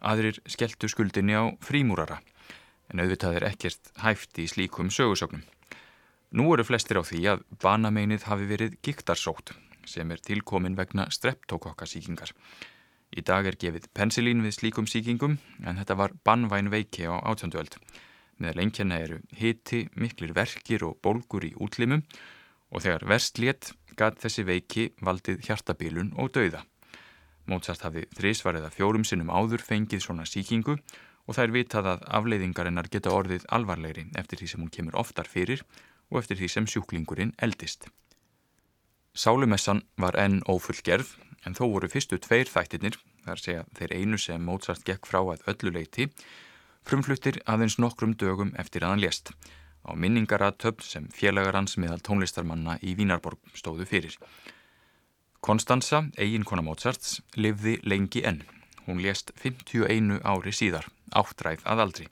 aðrir 0.02 0.38
skelltu 0.46 0.90
skuldinni 0.92 1.36
á 1.38 1.44
frímúrara, 1.66 2.20
en 2.92 3.02
auðvitað 3.02 3.40
er 3.40 3.48
ekkert 3.50 3.92
hæft 4.04 4.40
í 4.42 4.48
slíkum 4.50 4.92
sögursögnum. 4.94 5.44
Nú 6.32 6.48
eru 6.54 6.64
flestir 6.64 7.02
á 7.02 7.04
því 7.04 7.22
að 7.34 7.44
banameinið 7.60 8.30
hafi 8.30 8.48
verið 8.48 8.78
giktarsótt 8.86 9.52
sem 9.90 10.12
er 10.14 10.22
tilkomin 10.24 10.78
vegna 10.78 11.10
streptokokkasíkingar. 11.12 12.32
Í 13.12 13.22
dag 13.28 13.44
er 13.44 13.58
gefið 13.60 13.90
pensilín 13.92 14.40
við 14.46 14.56
slíkum 14.56 14.88
síkingum 14.88 15.36
en 15.68 15.80
þetta 15.82 15.98
var 16.00 16.14
bannvæn 16.24 16.72
veiki 16.72 17.04
á 17.12 17.20
átjönduöld. 17.20 17.76
Meðal 18.40 18.64
einnkjana 18.64 19.00
eru 19.04 19.18
hiti, 19.36 19.84
miklir 20.00 20.32
verkir 20.34 20.86
og 20.88 21.02
bólgur 21.04 21.44
í 21.44 21.52
útlimum 21.60 22.06
og 22.72 22.86
þegar 22.86 23.08
verst 23.12 23.42
létt 23.44 23.74
gæt 24.00 24.22
þessi 24.24 24.46
veiki 24.48 24.86
valdið 25.04 25.44
hjartabilun 25.48 26.14
og 26.16 26.32
dauða. 26.38 26.64
Mozart 27.52 27.84
hafi 27.84 28.06
þrísvarið 28.16 28.70
að 28.70 28.78
fjórum 28.78 29.04
sinnum 29.04 29.34
áður 29.34 29.66
fengið 29.66 30.06
svona 30.06 30.26
síkingu 30.30 30.78
og 30.78 31.36
það 31.36 31.44
er 31.44 31.56
vitað 31.58 31.90
að 31.92 32.06
afleiðingarinnar 32.18 32.90
geta 32.94 33.12
orðið 33.12 33.44
alvarlegri 33.52 34.06
eftir 34.16 34.40
því 34.40 34.48
sem 34.54 34.64
hún 34.64 34.72
kemur 34.72 34.98
oftar 35.04 35.28
fyrir 35.28 35.66
og 36.12 36.22
eftir 36.22 36.40
því 36.40 36.50
sem 36.54 36.70
sjúklingurinn 36.70 37.36
eldist. 37.44 37.90
Sálumessan 39.12 39.84
var 40.00 40.16
enn 40.16 40.40
ófullgerð 40.48 41.12
en 41.46 41.56
þó 41.58 41.66
voru 41.74 41.90
fyrstu 41.90 42.20
tveir 42.22 42.50
þættirnir, 42.50 42.98
þar 43.26 43.42
segja 43.42 43.66
þeir 43.78 43.96
einu 43.98 44.20
sem 44.22 44.44
Mozart 44.46 44.86
gekk 44.88 45.10
frá 45.10 45.22
að 45.22 45.44
öllu 45.54 45.74
leiti, 45.78 46.10
frumfluttir 46.88 47.42
aðeins 47.50 47.80
nokkrum 47.82 48.16
dögum 48.18 48.54
eftir 48.62 48.86
að 48.86 48.96
hann 48.96 49.04
lést 49.06 49.34
á 49.82 49.92
minningaratöfn 49.98 50.86
sem 50.86 51.08
félagar 51.14 51.58
hans 51.58 51.78
meðal 51.82 52.02
tónlistarmanna 52.06 52.78
í 52.86 52.94
Vínarborg 52.98 53.40
stóðu 53.58 53.88
fyrir. 53.90 54.18
Konstanza, 55.42 56.04
eiginkona 56.22 56.62
Mozarts, 56.62 57.20
livði 57.34 57.80
lengi 57.82 58.22
enn. 58.22 58.44
Hún 58.86 59.02
lést 59.02 59.34
51 59.42 60.20
ári 60.22 60.54
síðar, 60.54 60.86
áttræð 61.18 61.66
að 61.66 61.86
aldri. 61.86 62.08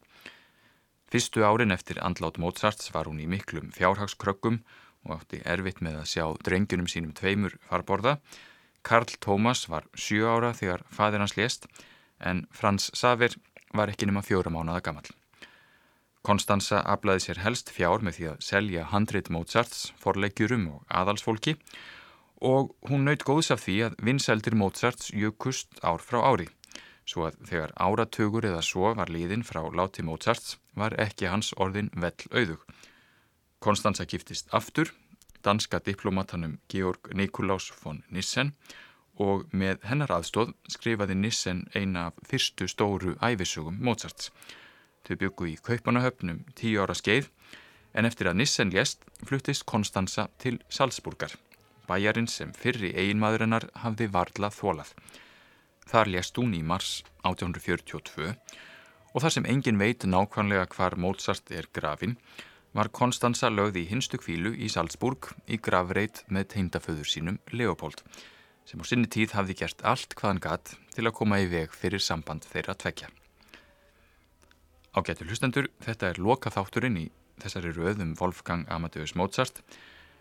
Fyrstu 1.10 1.46
árin 1.46 1.74
eftir 1.74 2.02
andlát 2.06 2.38
Mozarts 2.42 2.90
var 2.94 3.10
hún 3.10 3.22
í 3.22 3.30
miklum 3.30 3.70
fjárhagskrökkum 3.74 4.62
og 5.06 5.16
átti 5.20 5.42
erfitt 5.46 5.82
með 5.86 6.02
að 6.02 6.10
sjá 6.12 6.26
drengjunum 6.46 6.90
sínum 6.90 7.14
tveimur 7.18 7.56
farborða 7.70 8.18
Karl 8.84 9.10
Tómas 9.24 9.68
var 9.70 9.88
sjú 9.94 10.28
ára 10.28 10.54
þegar 10.56 10.84
fadir 10.90 11.24
hans 11.24 11.36
lést 11.38 11.68
en 12.20 12.46
Frans 12.52 12.90
Saver 12.94 13.36
var 13.76 13.92
ekki 13.92 14.10
nema 14.10 14.24
fjóra 14.26 14.52
mánuða 14.52 14.84
gammal. 14.84 15.08
Konstanza 16.26 16.82
aflaði 16.84 17.24
sér 17.26 17.42
helst 17.46 17.72
fjár 17.72 18.04
með 18.04 18.18
því 18.18 18.30
að 18.34 18.44
selja 18.44 18.86
handrit 18.92 19.30
Mozarts 19.32 19.90
forleggjurum 20.02 20.68
og 20.74 20.84
aðalsfólki 21.02 21.56
og 22.46 22.74
hún 22.90 23.06
naut 23.08 23.24
góðs 23.28 23.52
af 23.56 23.64
því 23.66 23.78
að 23.88 24.00
vinseldir 24.04 24.56
Mozarts 24.60 25.14
jökust 25.16 25.80
ár 25.84 26.04
frá 26.04 26.20
ári 26.24 26.50
svo 27.10 27.26
að 27.30 27.40
þegar 27.50 27.74
áratögur 27.82 28.46
eða 28.46 28.62
svo 28.66 28.94
var 28.98 29.12
liðin 29.12 29.46
frá 29.48 29.64
láti 29.74 30.06
Mozarts 30.06 30.58
var 30.78 30.96
ekki 31.02 31.30
hans 31.32 31.52
orðin 31.58 31.90
vell 31.96 32.28
auðug. 32.30 32.62
Konstanza 33.60 34.06
giftist 34.06 34.52
aftur 34.56 34.94
danska 35.44 35.80
diplomatanum 35.80 36.58
Georg 36.70 37.12
Nikolás 37.14 37.72
von 37.84 38.04
Nissen 38.10 38.54
og 39.20 39.48
með 39.52 39.84
hennar 39.90 40.12
aðstóð 40.16 40.54
skrifaði 40.72 41.16
Nissen 41.20 41.66
eina 41.76 42.08
af 42.10 42.20
fyrstu 42.30 42.68
stóru 42.72 43.16
æfisugum 43.20 43.80
Mozarts. 43.84 44.32
Þau 45.08 45.16
byggu 45.24 45.50
í 45.52 45.58
Kaupanahöfnum 45.64 46.44
tíu 46.56 46.84
ára 46.84 46.96
skeið 46.96 47.30
en 47.94 48.08
eftir 48.08 48.30
að 48.30 48.40
Nissen 48.40 48.72
lést 48.74 49.04
fluttist 49.26 49.66
Konstanza 49.66 50.28
til 50.38 50.60
Salzburgar, 50.70 51.34
bæjarinn 51.88 52.30
sem 52.30 52.54
fyrri 52.54 52.94
eiginmaðurinnar 52.94 53.70
hafði 53.84 54.10
varla 54.14 54.52
þólað. 54.54 54.94
Þar 55.90 56.12
lést 56.14 56.38
hún 56.38 56.54
í 56.54 56.62
mars 56.64 57.00
1842 57.26 58.36
og 59.10 59.24
þar 59.24 59.34
sem 59.34 59.48
engin 59.50 59.80
veit 59.82 60.06
nákvæmlega 60.06 60.70
hvar 60.76 60.96
Mozart 61.02 61.50
er 61.52 61.68
grafin 61.74 62.16
var 62.74 62.92
Konstanza 62.94 63.50
lögð 63.50 63.82
í 63.82 63.86
hinstu 63.90 64.20
kvílu 64.22 64.54
í 64.54 64.70
Salzburg 64.70 65.32
í 65.48 65.58
gravreit 65.58 66.24
með 66.30 66.52
teindaföður 66.54 67.10
sínum 67.10 67.40
Leopold 67.54 68.04
sem 68.70 68.82
á 68.82 68.86
sinni 68.86 69.10
tíð 69.10 69.34
hafði 69.34 69.56
gert 69.64 69.80
allt 69.82 70.14
hvaðan 70.20 70.42
gatt 70.44 70.76
til 70.94 71.08
að 71.08 71.16
koma 71.18 71.40
í 71.42 71.48
veg 71.50 71.74
fyrir 71.74 72.04
samband 72.04 72.46
þeirra 72.46 72.76
tvekja. 72.78 73.10
Ágættu 74.94 75.26
hlustendur, 75.26 75.70
þetta 75.82 76.12
er 76.12 76.20
loka 76.22 76.52
þátturinn 76.54 77.00
í 77.02 77.08
þessari 77.42 77.72
röðum 77.74 78.14
Wolfgang 78.20 78.68
Amadeus 78.70 79.16
Mozart. 79.18 79.64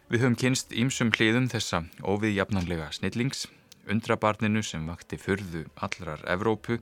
Við 0.09 0.24
höfum 0.24 0.38
kynst 0.40 0.72
ímsum 0.72 1.12
hliðum 1.12 1.51
þessa 1.53 1.82
óviðjafnanlega 2.01 2.88
snillings, 2.96 3.46
undrabarninu 3.88 4.62
sem 4.64 4.86
vakti 4.88 5.18
fyrðu 5.20 5.66
allrar 5.84 6.24
Evrópu, 6.30 6.78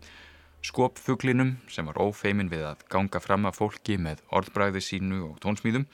skopfuglinum 0.64 1.56
sem 1.72 1.86
var 1.88 2.00
ófeimin 2.00 2.50
við 2.52 2.64
að 2.70 2.86
ganga 2.92 3.20
fram 3.20 3.46
af 3.48 3.60
fólki 3.60 3.98
með 4.00 4.22
orðbræði 4.34 4.82
sínu 4.84 5.22
og 5.28 5.36
tónsmýðum, 5.44 5.86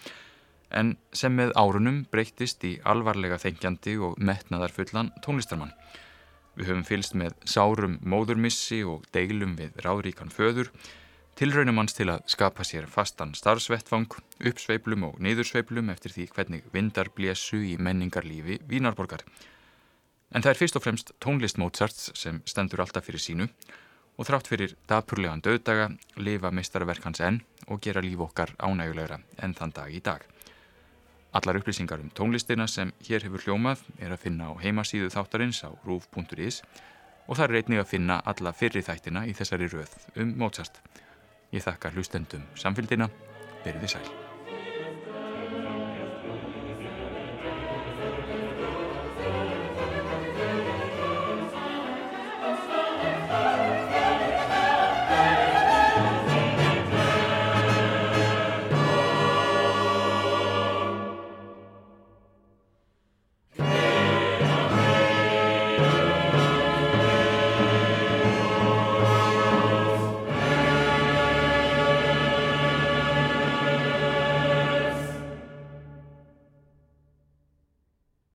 en 0.70 0.94
sem 1.12 1.34
með 1.36 1.52
árunum 1.58 2.04
breyttist 2.12 2.64
í 2.64 2.78
alvarlega 2.88 3.40
þengjandi 3.42 3.98
og 4.00 4.16
metnaðarfullan 4.18 5.12
tónlistarmann. 5.24 5.74
Við 6.56 6.68
höfum 6.68 6.88
fylst 6.88 7.14
með 7.16 7.36
sárum 7.48 7.98
móðurmissi 8.04 8.82
og 8.88 9.06
deilum 9.12 9.56
við 9.56 9.78
ráðríkan 9.84 10.32
föður, 10.32 10.72
Tilraunum 11.32 11.78
hans 11.80 11.94
til 11.96 12.10
að 12.12 12.26
skapa 12.28 12.64
sér 12.68 12.84
fastan 12.92 13.30
starfsvettfang, 13.32 14.10
uppsveiplum 14.44 15.06
og 15.06 15.20
niðursveiplum 15.24 15.88
eftir 15.88 16.12
því 16.12 16.26
hvernig 16.34 16.66
vindar 16.74 17.08
blésu 17.16 17.62
í 17.64 17.78
menningarlífi 17.80 18.58
Vínarborgar. 18.68 19.24
En 20.32 20.44
það 20.44 20.50
er 20.50 20.60
fyrst 20.60 20.76
og 20.76 20.84
fremst 20.84 21.14
tónlist 21.24 21.60
Mozarts 21.60 22.10
sem 22.20 22.42
stendur 22.48 22.84
alltaf 22.84 23.08
fyrir 23.08 23.24
sínu 23.24 23.48
og 24.18 24.28
þrátt 24.28 24.50
fyrir 24.50 24.74
dapurlegan 24.88 25.42
döðdaga 25.44 25.88
lifa 26.16 26.50
meistarverk 26.54 27.04
hans 27.06 27.22
enn 27.24 27.40
og 27.68 27.80
gera 27.84 28.02
líf 28.04 28.20
okkar 28.26 28.54
ánægulegra 28.58 29.20
enn 29.42 29.54
þann 29.56 29.74
dag 29.76 29.92
í 29.92 30.02
dag. 30.04 30.24
Allar 31.32 31.56
upplýsingar 31.62 32.02
um 32.04 32.10
tónlistina 32.12 32.66
sem 32.68 32.92
hér 33.06 33.24
hefur 33.24 33.46
hljómað 33.46 33.86
er 33.98 34.12
að 34.12 34.26
finna 34.26 34.50
á 34.52 34.60
heimasíðu 34.60 35.08
þáttarins 35.14 35.62
á 35.64 35.72
rúf.is 35.86 36.60
og 37.26 37.38
það 37.38 37.46
er 37.46 37.60
einnig 37.62 37.80
að 37.80 37.92
finna 37.94 38.18
alla 38.26 38.52
fyrri 38.52 38.84
þættina 38.84 39.24
í 39.30 39.32
þessari 39.38 39.70
röð 39.72 39.96
um 40.20 40.36
Mozart. 40.42 40.82
Ég 41.52 41.64
þakka 41.64 41.94
hlustendum 41.96 42.44
samfélgina, 42.56 43.08
verið 43.64 43.86
þið 43.86 43.96
sæl. 43.96 44.31